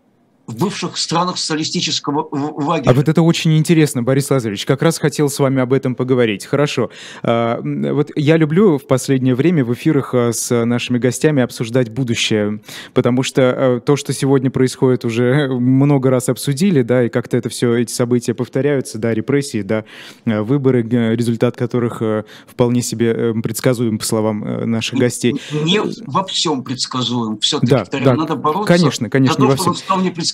[0.47, 2.91] в бывших странах социалистического лагеря.
[2.91, 4.65] А вот это очень интересно, Борис Лазаревич.
[4.65, 6.47] Как раз хотел с вами об этом поговорить.
[6.47, 6.91] Хорошо.
[7.23, 12.61] А, вот я люблю в последнее время в эфирах а, с нашими гостями обсуждать будущее,
[12.95, 17.49] потому что а, то, что сегодня происходит, уже много раз обсудили, да, и как-то это
[17.49, 19.85] все, эти события повторяются, да, репрессии, да,
[20.25, 22.03] выборы, результат которых
[22.47, 25.41] вполне себе э, предсказуем, по словам э, наших гостей.
[25.53, 27.39] Не во всем предсказуем.
[27.39, 28.73] Все-таки, да, да, надо бороться.
[28.73, 29.75] Конечно, конечно, не во всем.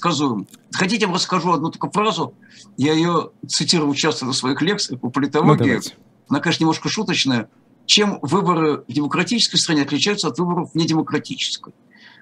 [0.02, 0.46] Предсказуем.
[0.72, 2.34] Хотите, я расскажу одну только фразу.
[2.76, 5.74] Я ее цитирую часто на своих лекциях по политологии.
[5.74, 5.80] Ну,
[6.28, 7.48] Она, конечно, немножко шуточная.
[7.86, 11.74] Чем выборы в демократической стране отличаются от выборов в недемократической?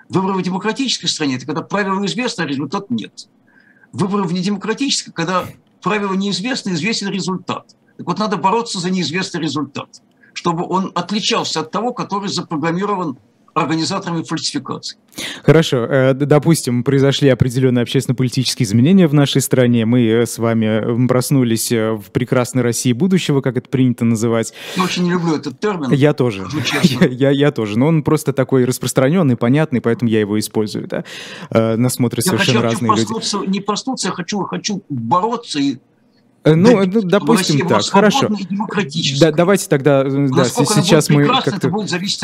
[0.08, 3.28] Выборы в демократической стране– это когда правила известны, а результат нет.
[3.92, 5.46] Выборы в недемократической– когда
[5.82, 7.76] правила неизвестны, известен результат.
[7.96, 10.02] Так вот, надо бороться за неизвестный результат,
[10.32, 13.18] чтобы он отличался от того, который запрограммирован
[13.54, 14.98] организаторами фальсификаций.
[15.42, 15.84] Хорошо.
[15.84, 19.84] Э, допустим, произошли определенные общественно-политические изменения в нашей стране.
[19.84, 24.52] Мы э, с вами проснулись э, в прекрасной России будущего, как это принято называть.
[24.76, 25.90] Я очень не люблю этот термин.
[25.92, 26.46] Я тоже.
[26.82, 27.78] Я, я, я тоже.
[27.78, 30.88] Но он просто такой распространенный, понятный, поэтому я его использую.
[30.88, 31.04] Да?
[31.50, 33.50] Нас смотрят я совершенно хочу, разные хочу люди.
[33.50, 35.78] Не проснуться, я хочу, хочу бороться и
[36.44, 38.28] ну, да, допустим так, хорошо.
[39.20, 41.68] Да, давайте тогда, э, да, сейчас мы как-то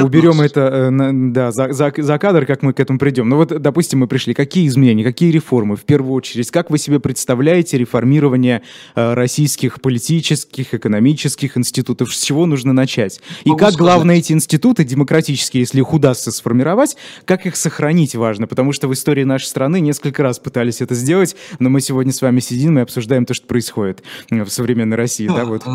[0.03, 3.29] уберем это э, да, за, за, за кадр, как мы к этому придем.
[3.29, 4.33] Ну вот, допустим, мы пришли.
[4.33, 5.77] Какие изменения, какие реформы?
[5.77, 8.62] В первую очередь, как вы себе представляете реформирование
[8.95, 12.14] российских политических, экономических институтов?
[12.14, 13.21] С чего нужно начать?
[13.45, 13.79] И Могу как, сказать.
[13.79, 16.97] главное, эти институты демократические, если их удастся сформировать,
[17.27, 18.47] как их сохранить важно?
[18.47, 22.23] Потому что в истории нашей страны несколько раз пытались это сделать, но мы сегодня с
[22.23, 25.27] вами сидим и обсуждаем то, что происходит в современной России.
[25.27, 25.67] Да, вот.
[25.67, 25.71] Э,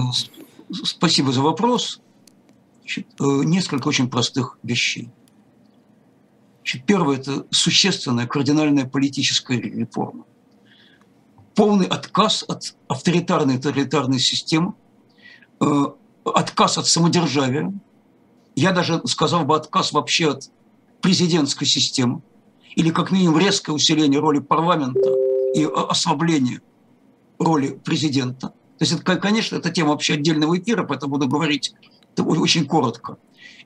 [0.84, 2.02] спасибо за вопрос.
[2.98, 5.10] Э, несколько очень простых вещей.
[6.86, 10.26] Первое– это существенная кардинальная политическая реформа.
[11.56, 14.74] Полный отказ от авторитарной тоталитарной системы,
[15.60, 15.66] э,
[16.24, 17.74] отказ от самодержавия.
[18.56, 20.50] Я даже сказал бы отказ вообще от
[21.02, 22.22] президентской системы
[22.76, 25.10] или как минимум резкое усиление роли парламента
[25.56, 26.62] и ослабление
[27.44, 28.48] роли президента.
[28.48, 31.74] То есть, это, конечно, это тема вообще отдельного эфира, поэтому буду говорить
[32.18, 33.18] очень коротко.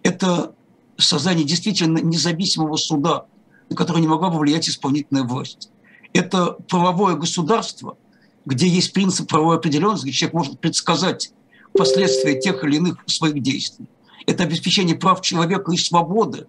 [0.04, 0.54] Это
[0.98, 3.26] создание действительно независимого суда,
[3.70, 5.70] на который не могла бы влиять исполнительная власть.
[6.14, 7.98] Это правовое государство,
[8.46, 11.32] где есть принцип правовой определенности, где человек может предсказать
[11.78, 13.88] последствия тех или иных своих действий.
[14.28, 16.48] Это обеспечение прав человека и свободы.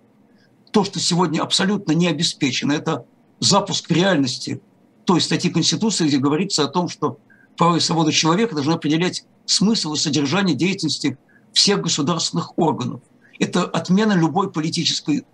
[0.70, 3.06] То, что сегодня абсолютно не обеспечено, это
[3.40, 4.60] запуск реальности
[5.06, 7.18] той статьи Конституции, где говорится о том, что
[7.56, 11.16] права и свободы человека должны определять смысл и содержание деятельности
[11.52, 13.00] всех государственных органов.
[13.38, 15.24] Это отмена любой политической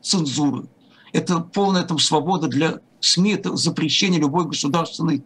[0.00, 0.68] цензуры.
[1.12, 5.24] Это полная там свобода для СМИ, это запрещение любой государственной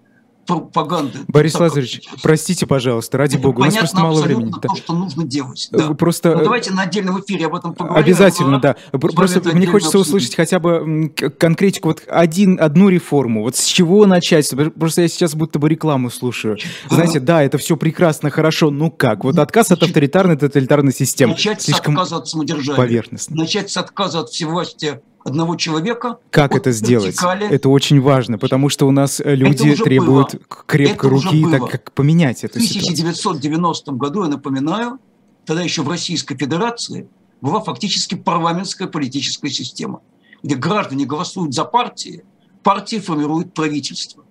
[0.50, 1.18] пропаганды.
[1.28, 2.20] Борис так, Лазаревич, как...
[2.22, 4.52] простите, пожалуйста, ради бога, у нас просто мало времени.
[4.60, 5.68] то, что нужно делать.
[5.70, 5.94] Да.
[5.94, 6.36] Просто...
[6.36, 8.04] Ну, давайте на отдельном эфире об этом поговорим.
[8.04, 8.76] Обязательно, да.
[8.92, 10.16] Просто мне хочется обсудим.
[10.16, 14.50] услышать хотя бы конкретику, вот один, одну реформу, вот с чего начать?
[14.78, 16.58] Просто я сейчас будто бы рекламу слушаю.
[16.88, 19.24] Знаете, да, это все прекрасно, хорошо, ну как?
[19.24, 21.32] Вот отказ от авторитарной, тоталитарной системы.
[21.32, 22.76] Начать Слишком с отказа от самодержания.
[22.76, 23.36] Поверхностно.
[23.36, 26.18] Начать с отказа от всевластия одного человека.
[26.30, 27.16] Как это сделать?
[27.50, 30.42] Это очень важно, потому что у нас э, люди требуют было.
[30.66, 32.54] крепкой это руки, так как поменять это.
[32.54, 33.96] В 1990 ситуацию.
[33.96, 34.98] году, я напоминаю,
[35.44, 37.08] тогда еще в Российской Федерации
[37.40, 40.00] была фактически парламентская политическая система,
[40.42, 42.24] где граждане голосуют за партии,
[42.62, 44.24] партии формируют правительство.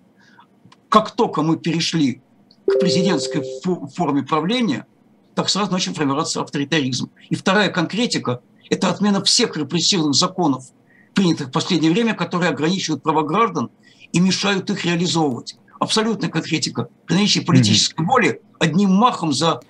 [0.90, 2.22] Как только мы перешли
[2.66, 3.44] к президентской
[3.96, 4.86] форме правления,
[5.36, 7.12] так сразу начал формироваться авторитаризм.
[7.30, 10.66] И вторая конкретика– это отмена всех репрессивных законов
[11.14, 13.70] принятых в последнее время, которые ограничивают права граждан
[14.12, 15.58] и мешают их реализовывать.
[15.80, 16.90] Абсолютная конкретика.
[17.06, 18.06] При наличии политической mm-hmm.
[18.06, 19.62] воли одним махом за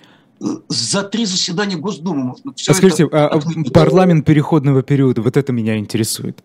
[0.68, 3.28] за три заседания Госдумы все а Скажите, это...
[3.28, 3.40] а
[3.74, 6.42] парламент переходного периода, вот это меня интересует.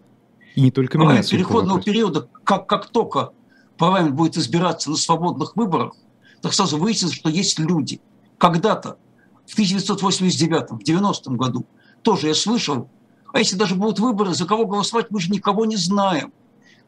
[0.55, 1.05] И не только меня.
[1.05, 3.31] Парламент переходного периода, как, как только
[3.77, 5.93] парламент будет избираться на свободных выборах,
[6.41, 8.01] так сразу выяснится, что есть люди.
[8.37, 8.97] Когда-то,
[9.45, 11.65] в 1989 в 90 году,
[12.01, 12.89] тоже я слышал,
[13.35, 16.31] а если даже будут выборы, за кого голосовать, мы же никого не знаем.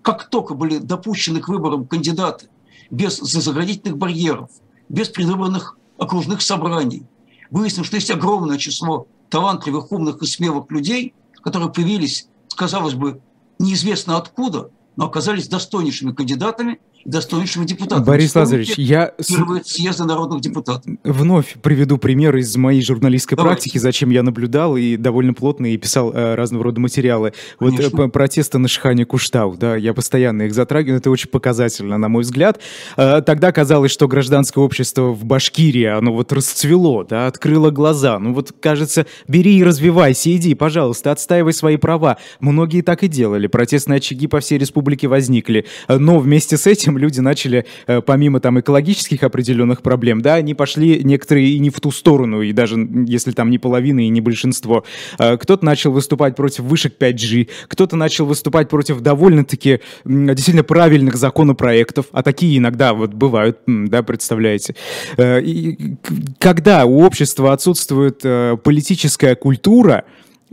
[0.01, 2.47] Как только были допущены к выборам кандидаты
[2.89, 4.49] без заградительных барьеров,
[4.87, 7.03] без предвыборных окружных собраний,
[7.51, 13.19] выяснилось, что есть огромное число талантливых, умных и смелых людей, которые появились, казалось бы,
[13.59, 18.01] неизвестно откуда, но оказались достойнейшими кандидатами достойнейшего депутата.
[18.01, 19.13] Борис Лазаревич, я...
[19.27, 20.93] Первый съезда народных депутатов.
[21.03, 23.55] Вновь приведу пример из моей журналистской Давайте.
[23.55, 27.33] практики, зачем я наблюдал и довольно плотно и писал э, разного рода материалы.
[27.59, 27.89] Конечно.
[27.91, 32.09] Вот э, протесты на Шихане Куштау, да, я постоянно их затрагиваю, это очень показательно, на
[32.09, 32.59] мой взгляд.
[32.97, 38.19] Э, тогда казалось, что гражданское общество в Башкирии, оно вот расцвело, да, открыло глаза.
[38.19, 42.17] Ну вот, кажется, бери и развивайся, иди, пожалуйста, отстаивай свои права.
[42.39, 45.65] Многие так и делали, протестные очаги по всей республике возникли.
[45.87, 51.03] Но вместе с этим люди начали, э, помимо там экологических определенных проблем, да, они пошли
[51.03, 52.75] некоторые и не в ту сторону, и даже
[53.07, 54.85] если там не половина и не большинство.
[55.17, 62.05] Э, кто-то начал выступать против вышек 5G, кто-то начал выступать против довольно-таки действительно правильных законопроектов,
[62.11, 64.75] а такие иногда вот бывают, да, представляете.
[65.17, 65.97] Э, и
[66.37, 68.21] когда у общества отсутствует
[68.63, 70.05] политическая культура,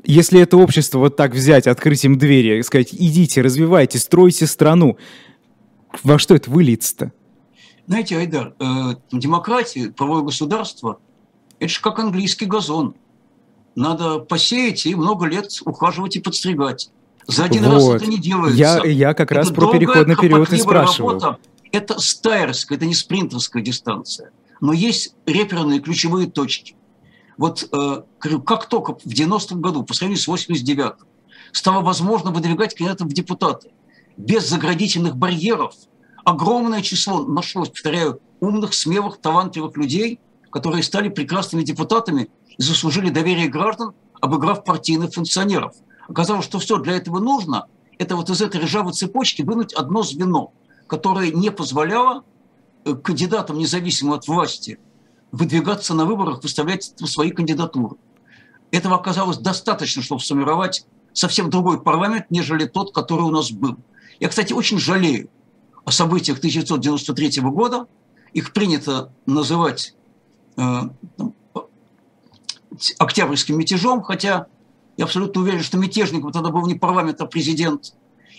[0.03, 4.99] если это общество вот так взять, открыть им двери, сказать, идите, развивайте, стройте страну,
[6.03, 7.13] во что это выльется-то?
[7.87, 10.99] Знаете, Айдар, э, демократия, правое государство–
[11.59, 12.95] это же как английский газон.
[13.77, 16.91] Надо посеять и много лет ухаживать и подстригать.
[17.27, 17.73] За один вот.
[17.73, 18.57] раз это не делается.
[18.57, 21.11] Я, я как это раз про переходный период и спрашивал.
[21.11, 21.39] Работа.
[21.73, 24.31] Это стайерская, это не спринтерская дистанция.
[24.61, 26.77] Но есть реперные ключевые точки.
[27.37, 28.03] Вот э,
[28.47, 31.07] как только в 90-м году, по сравнению с 89-м,
[31.51, 33.71] стало возможно выдвигать кандидатов в депутаты–
[34.17, 35.75] без заградительных барьеров
[36.25, 43.49] огромное число нашлось, повторяю, умных, смелых, талантливых людей, которые стали прекрасными депутатами и заслужили доверие
[43.49, 45.75] граждан, обыграв партийных функционеров.
[46.09, 47.67] Оказалось, что все для этого нужно,
[47.99, 50.53] это вот из этой ржавой цепочки вынуть одно звено,
[50.87, 52.25] которое не позволяло
[52.85, 54.79] э, кандидатам, независимо от власти,
[55.33, 57.97] выдвигаться на выборах, выставлять свои кандидатуры.
[58.71, 63.77] Этого оказалось достаточно, чтобы сформировать совсем другой парламент, нежели тот, который у нас был.
[64.21, 65.29] Я, кстати, очень жалею
[65.85, 67.87] о событиях 1993 года.
[68.33, 69.95] Их принято называть
[70.57, 70.81] э,
[72.99, 74.47] октябрьским мятежом, хотя
[74.97, 77.95] я абсолютно уверен, что мятежником тогда был не парламент, а президент.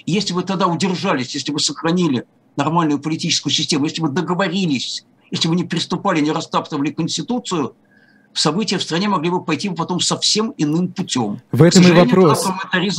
[0.05, 5.47] И если бы тогда удержались, если бы сохранили нормальную политическую систему, если бы договорились, если
[5.47, 7.76] бы не приступали, не растаптывали Конституцию,
[8.36, 11.40] события в стране могли бы пойти потом совсем иным путем.
[11.52, 12.48] В этом и вопрос.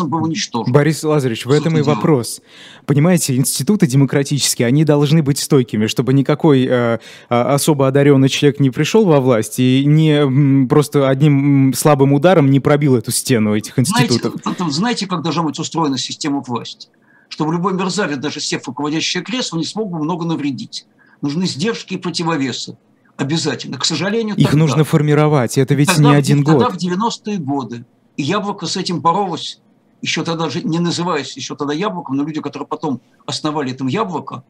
[0.05, 0.73] был уничтожен.
[0.73, 1.95] Борис Лазаревич, в этом и дело.
[1.95, 2.41] вопрос.
[2.87, 8.71] Понимаете, институты демократические, они должны быть стойкими, чтобы никакой э, а, особо одаренный человек не
[8.71, 14.35] пришел во власть и не просто одним слабым ударом не пробил эту стену этих институтов.
[14.43, 16.89] Знаете, знаете как должна быть устроена система власти?
[17.29, 20.87] Чтобы любой мерзавец, даже сев руководящее кресло, не смог бы много навредить.
[21.21, 22.77] Нужны сдержки и противовесы
[23.17, 23.79] обязательно.
[23.79, 26.75] К сожалению, Их тогда, нужно формировать, это ведь тогда, не один тогда год.
[26.75, 27.85] в 90-е годы.
[28.17, 29.61] И яблоко с этим боролось,
[30.03, 34.45] еще тогда же, не называясь еще тогда яблоком, но люди, которые потом основали это яблоко,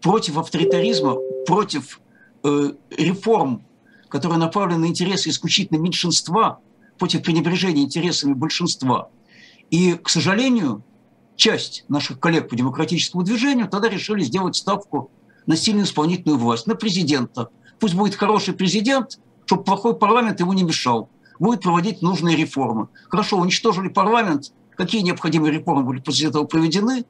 [0.00, 2.00] против авторитаризма, против
[2.44, 3.64] э, реформ,
[4.08, 6.60] которые направлены на интересы исключительно меньшинства,
[6.98, 9.08] против пренебрежения интересами большинства.
[9.70, 10.82] И, к сожалению,
[11.36, 15.10] часть наших коллег по демократическому движению тогда решили сделать ставку
[15.46, 17.48] на сильную исполнительную власть, на президента.
[17.78, 21.08] Пусть будет хороший президент, чтобы плохой парламент ему не мешал.
[21.38, 22.88] Будет проводить нужные реформы.
[23.08, 24.52] Хорошо, уничтожили парламент.
[24.76, 27.04] Какие необходимые реформы были после этого проведены?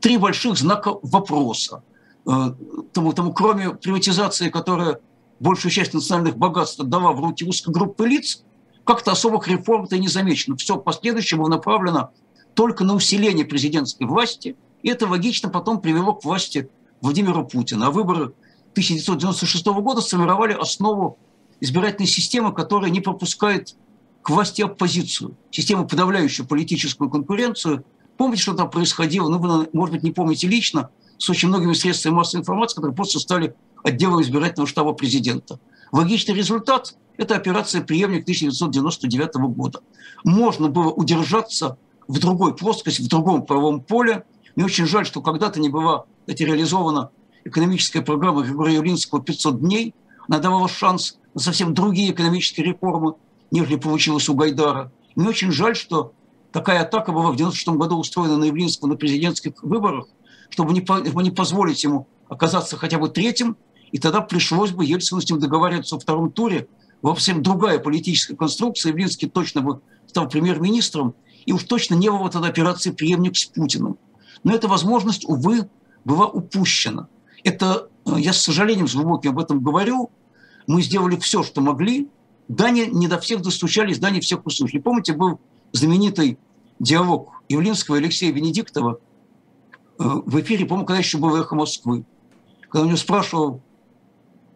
[0.00, 1.82] Три больших знака вопроса.
[2.26, 2.52] Э,
[2.92, 5.00] тому, тому, кроме приватизации, которая
[5.40, 8.44] большую часть национальных богатств отдала в руки узкой группы лиц,
[8.84, 10.56] как-то особых реформ-то не замечено.
[10.56, 12.10] Все последующее направлено
[12.54, 14.56] только на усиление президентской власти.
[14.82, 16.68] И это логично потом привело к власти
[17.00, 17.86] Владимира Путина.
[17.86, 18.32] А выборы
[18.74, 21.18] 1996 года сформировали основу
[21.60, 23.76] избирательной системы, которая не пропускает
[24.22, 27.84] к власти оппозицию, систему, подавляющую политическую конкуренцию.
[28.16, 29.28] Помните, что там происходило?
[29.28, 33.20] Ну, вы, может быть, не помните лично, с очень многими средствами массовой информации, которые просто
[33.20, 33.54] стали
[33.84, 35.60] отделом избирательного штаба президента.
[35.92, 39.80] Логичный результат– это операция «Преемник» 1999 года.
[40.24, 44.24] Можно было удержаться в другой плоскости, в другом правовом поле.
[44.56, 47.10] Мне очень жаль, что когда-то не была кстати, реализована
[47.44, 49.94] экономическая программа Григория Явлинского «500 дней».
[50.28, 53.14] Она давала шанс на совсем другие экономические реформы,
[53.50, 54.90] нежели получилось у Гайдара.
[55.14, 56.12] Мне очень жаль, что
[56.52, 60.06] такая атака была в 1996 году устроена на Явлинского на президентских выборах,
[60.50, 63.56] чтобы не, чтобы не позволить ему оказаться хотя бы третьим,
[63.92, 66.66] и тогда пришлось бы Ельцину с ним договариваться во втором туре.
[67.02, 68.90] Совсем другая политическая конструкция.
[68.90, 71.14] Явлинский точно бы стал премьер-министром,
[71.44, 73.98] и уж точно не было тогда операции «Преемник с Путиным».
[74.42, 75.68] Но эта возможность, увы,
[76.04, 77.08] была упущена.
[77.44, 80.10] Это, э, я с сожалением, с глубоким об этом говорю,
[80.66, 82.08] мы сделали все, что могли,
[82.48, 84.80] да, не, не до всех достучались, да, не всех услышали.
[84.80, 85.38] Помните, был
[85.72, 86.38] знаменитый
[86.78, 88.98] диалог Явлинского и Алексея Венедиктова
[89.98, 92.04] э, в эфире, по-моему, когда еще был «Эхо Москвы»,
[92.68, 93.62] когда у него спрашивал,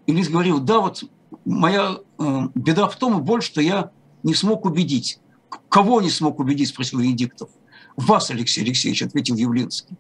[0.07, 1.05] Явлинский говорил, да, вот
[1.45, 3.91] моя э, беда в том и боль, что я
[4.23, 5.21] не смог убедить.
[5.69, 7.51] Кого не смог убедить, спросил Венедиктов.
[7.97, 9.97] Вас, Алексей Алексеевич, ответил Явлинский.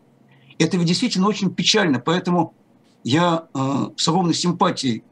[0.58, 2.54] Это ведь действительно очень печально, поэтому
[3.04, 5.04] я э, с огромной симпатией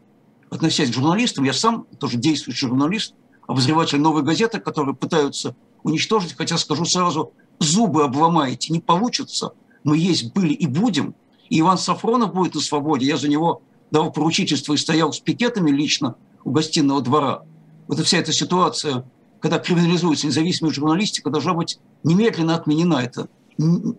[0.51, 3.15] относясь к журналистам, я сам тоже действующий журналист,
[3.47, 9.53] обозреватель новой газеты, которые пытаются уничтожить, хотя скажу сразу, зубы обломаете, не получится.
[9.85, 11.15] Мы есть были и будем.
[11.49, 13.07] И Иван Сафронов будет на свободе.
[13.07, 17.43] Я за него дал поручительство и стоял с пикетами лично у гостиного двора.
[17.87, 19.05] Вот вся эта ситуация,
[19.41, 23.05] когда криминализуется независимая журналистика, должна быть немедленно отменена.
[23.05, 23.29] Это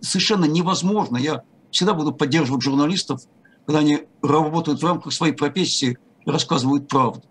[0.02, 1.16] совершенно невозможно.
[1.16, 3.22] Я всегда буду поддерживать журналистов,
[3.68, 7.22] когда они работают в рамках своей профессии– рассказывают правду.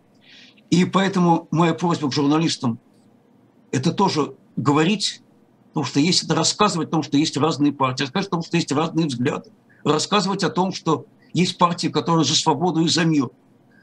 [0.69, 2.77] И поэтому моя просьба к журналистам–
[3.71, 5.23] это тоже говорить,
[5.69, 8.57] потому что есть это рассказывать о том, что есть разные партии, рассказывать о том, что
[8.57, 9.49] есть разные взгляды,
[9.83, 13.31] рассказывать о том, что есть партии, которые за свободу и за мир.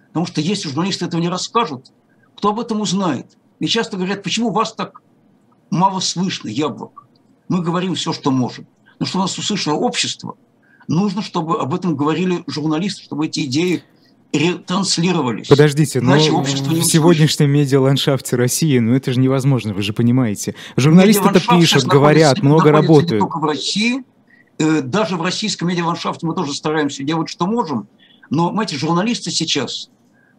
[0.08, 1.90] Потому что если журналисты этого не расскажут,
[2.36, 3.36] кто об этом узнает?
[3.58, 5.02] И часто говорят, почему вас так
[5.70, 7.08] мало слышно, яблок?
[7.48, 8.68] Мы говорим все, что можем.
[9.00, 10.36] Но что нас услышало общество,
[10.88, 13.82] нужно, чтобы об этом говорили журналисты, чтобы эти идеи
[14.32, 15.46] ретранслировались.
[15.46, 20.54] Подождите, но в сегодняшнем медиаландшафте России, ну это же невозможно, вы же понимаете.
[20.76, 23.12] Журналисты это пишут, говорят, много работают.
[23.12, 24.02] Не только в России,
[24.58, 27.86] э, даже в российском медиаландшафте мы тоже стараемся делать, что можем,
[28.30, 29.90] но, эти журналисты сейчас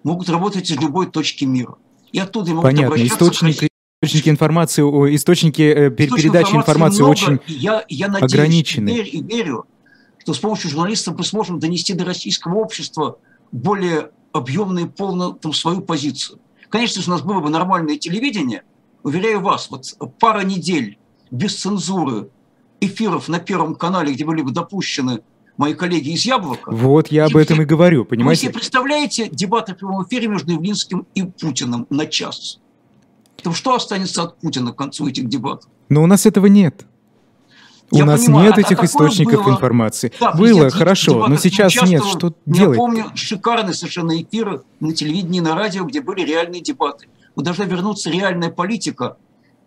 [0.03, 1.75] могут работать из любой точки мира.
[2.11, 3.69] И оттуда могут Понятно, источники,
[4.01, 4.81] источники информации,
[5.15, 8.89] источники э, передачи информации, информации много, очень я, я надеюсь, ограничены.
[8.89, 9.65] Верю, и верю,
[10.25, 13.19] что с помощью журналистов мы сможем донести до российского общества
[13.51, 16.39] более объемно и полно там, свою позицию.
[16.69, 18.63] Конечно, если у нас было бы нормальное телевидение,
[19.03, 20.97] уверяю вас, вот пара недель
[21.29, 22.29] без цензуры
[22.81, 25.21] эфиров на Первом канале, где были бы допущены
[25.57, 26.71] мои коллеги из «Яблока».
[26.71, 28.47] Вот я об этом и говорю, понимаете?
[28.47, 32.59] Вы себе представляете дебаты в прямом эфире между Явлинским и Путиным на час?
[33.43, 35.69] Там что останется от Путина к концу этих дебатов?
[35.89, 36.87] Но у нас этого нет.
[37.91, 40.11] У я нас понимаю, нет а, этих источников было, информации.
[40.19, 42.03] Да, было, хорошо, но сейчас нет.
[42.03, 42.77] Что делать?
[42.77, 47.07] Я помню шикарные совершенно эфиры на телевидении, на радио, где были реальные дебаты.
[47.35, 49.17] Вот должна вернуться реальная политика,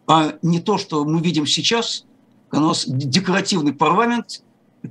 [0.07, 2.05] а не то, что мы видим сейчас.
[2.51, 4.43] У нас декоративный парламент,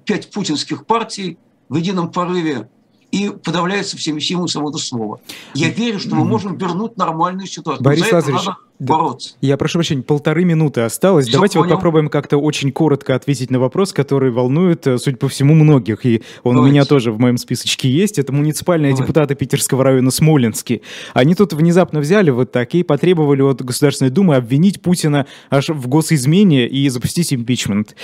[0.06, 1.38] пять путинских партий
[1.70, 2.70] в едином порыве
[3.12, 5.20] и подавляется всеми силами свобода слова.
[5.54, 7.84] Я верю, что мы можем вернуть нормальную ситуацию.
[7.84, 8.48] Борис Лазаревич,
[8.80, 9.36] бороться.
[9.42, 11.26] Я прошу прощения, полторы минуты осталось.
[11.26, 11.70] Все Давайте понял.
[11.70, 16.06] вот попробуем как-то очень коротко ответить на вопрос, который волнует, э, судя по всему, многих.
[16.06, 16.60] И он Давайте.
[16.60, 18.20] у меня тоже в моем списочке есть.
[18.20, 19.04] Это муниципальные Давайте.
[19.04, 20.82] депутаты Питерского района Смоленский.
[21.14, 25.88] Они тут внезапно взяли вот так и потребовали от Государственной Думы обвинить Путина аж в
[25.88, 27.96] госизмене и запустить импичмент.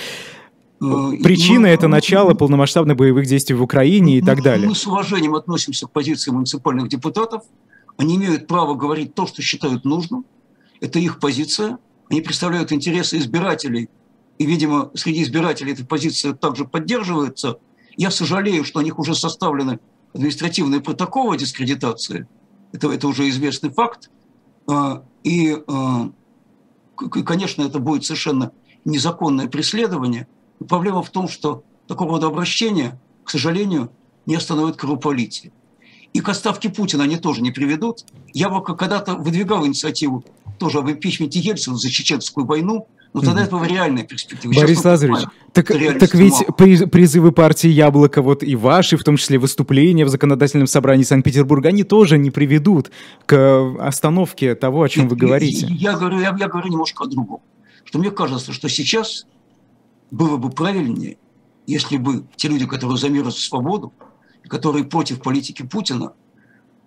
[0.82, 4.68] Э, Причина– это начало полномасштабных боевых действий в Украине и так далее.
[4.68, 7.42] Мы с уважением относимся к позиции муниципальных депутатов.
[7.96, 10.24] Они имеют право говорить то, что считают нужным.
[10.84, 11.78] Это их позиция.
[12.10, 13.88] Они представляют интересы избирателей
[14.38, 17.58] и, видимо, среди избирателей эта позиция также поддерживается.
[17.96, 19.80] Я сожалею, что у них уже составлены
[20.12, 22.28] административные протоколы дискредитации.
[22.72, 24.10] Это, это уже известный факт.
[24.66, 26.10] А, и, а,
[26.96, 28.52] конечно, это будет совершенно
[28.84, 30.28] незаконное преследование.
[30.68, 33.90] Проблема в том, что такого рода обращения, к сожалению,
[34.26, 35.50] не остановит кровопролитие.
[36.12, 38.04] И к отставке Путина они тоже не приведут.
[38.34, 40.22] Я когда-то выдвигал инициативу
[40.58, 43.44] тоже об импичменте Ельцина за чеченскую войну, но тогда mm-hmm.
[43.44, 44.52] это была реальная перспектива.
[44.52, 45.20] Борис Лазаревич,
[45.52, 50.08] так, так ведь при, призывы партии «Яблоко», вот и ваши, в том числе выступления в
[50.08, 52.90] законодательном собрании Санкт-Петербурга, они тоже не приведут
[53.26, 55.66] к остановке того, о чем вы говорите.
[55.70, 57.40] Я, я, говорю, я, я говорю немножко о другом.
[57.84, 59.26] Что мне кажется, что сейчас
[60.10, 61.18] было бы правильнее,
[61.66, 63.92] если бы те люди, которые за мир и за свободу,
[64.48, 66.14] которые против политики Путина,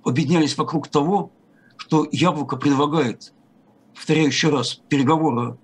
[0.04, 1.32] объединялись вокруг того,
[1.78, 3.34] что Яблоко предлагает,
[3.98, 5.58] повторяю еще раз, переговоры,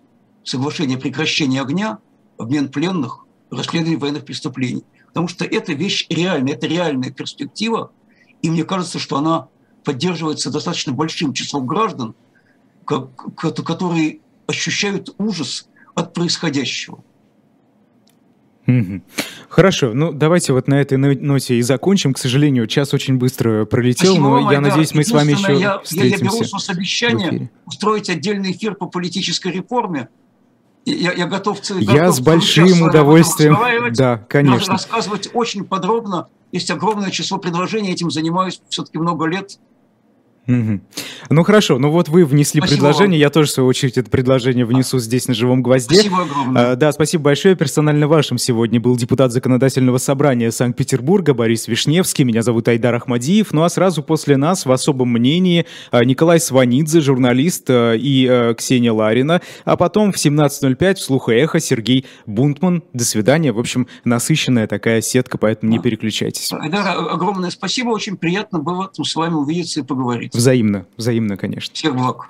[0.44, 2.00] соглашение о прекращении огня,
[2.38, 4.84] обмен пленных, расследование военных преступлений.
[5.08, 7.92] Потому что это вещь реальная, это реальная перспектива,
[8.42, 9.48] и мне кажется, что она
[9.84, 12.16] поддерживается достаточно большим числом граждан,
[12.86, 17.04] которые ощущают ужас от происходящего.
[19.50, 22.14] Хорошо, ну давайте вот на этой ноте и закончим.
[22.14, 25.60] К сожалению, час очень быстро пролетел, Спасибо но вам, я надеюсь, мы с вами еще
[25.60, 26.24] я, встретимся.
[26.24, 30.10] Я, я беру с вас обещание устроить отдельный эфир по политической реформе.
[30.86, 31.60] Я, я готов...
[31.80, 33.58] Я готов с большим удовольствием,
[33.94, 34.74] да, конечно.
[34.74, 36.28] Рассказывать очень подробно.
[36.52, 39.60] Есть огромное число предложений, этим занимаюсь все-таки много лет.
[40.48, 40.82] Угу.
[41.30, 43.22] Ну хорошо, ну вот вы внесли спасибо предложение, вам.
[43.22, 45.96] я тоже в свою очередь это предложение внесу здесь на живом гвозде.
[45.96, 46.72] Спасибо огромное.
[46.72, 47.56] А, да, спасибо большое.
[47.56, 52.26] Персонально вашим сегодня был депутат Законодательного собрания Санкт-Петербурга Борис Вишневский.
[52.26, 53.54] Меня зовут Айдар Ахмадиев.
[53.54, 58.54] Ну а сразу после нас в особом мнении а, Николай Сванидзе, журналист, а, и а,
[58.54, 59.42] Ксения Ларина.
[59.64, 62.84] А потом в 17.05 вслух и эхо Сергей Бунтман.
[62.92, 63.54] До свидания.
[63.54, 66.52] В общем, насыщенная такая сетка, поэтому не переключайтесь.
[66.52, 67.90] Айдар, огромное спасибо.
[67.90, 70.33] Очень приятно было с вами увидеться и поговорить.
[70.34, 71.74] Взаимно, взаимно, конечно.
[71.74, 72.30] Всех благ.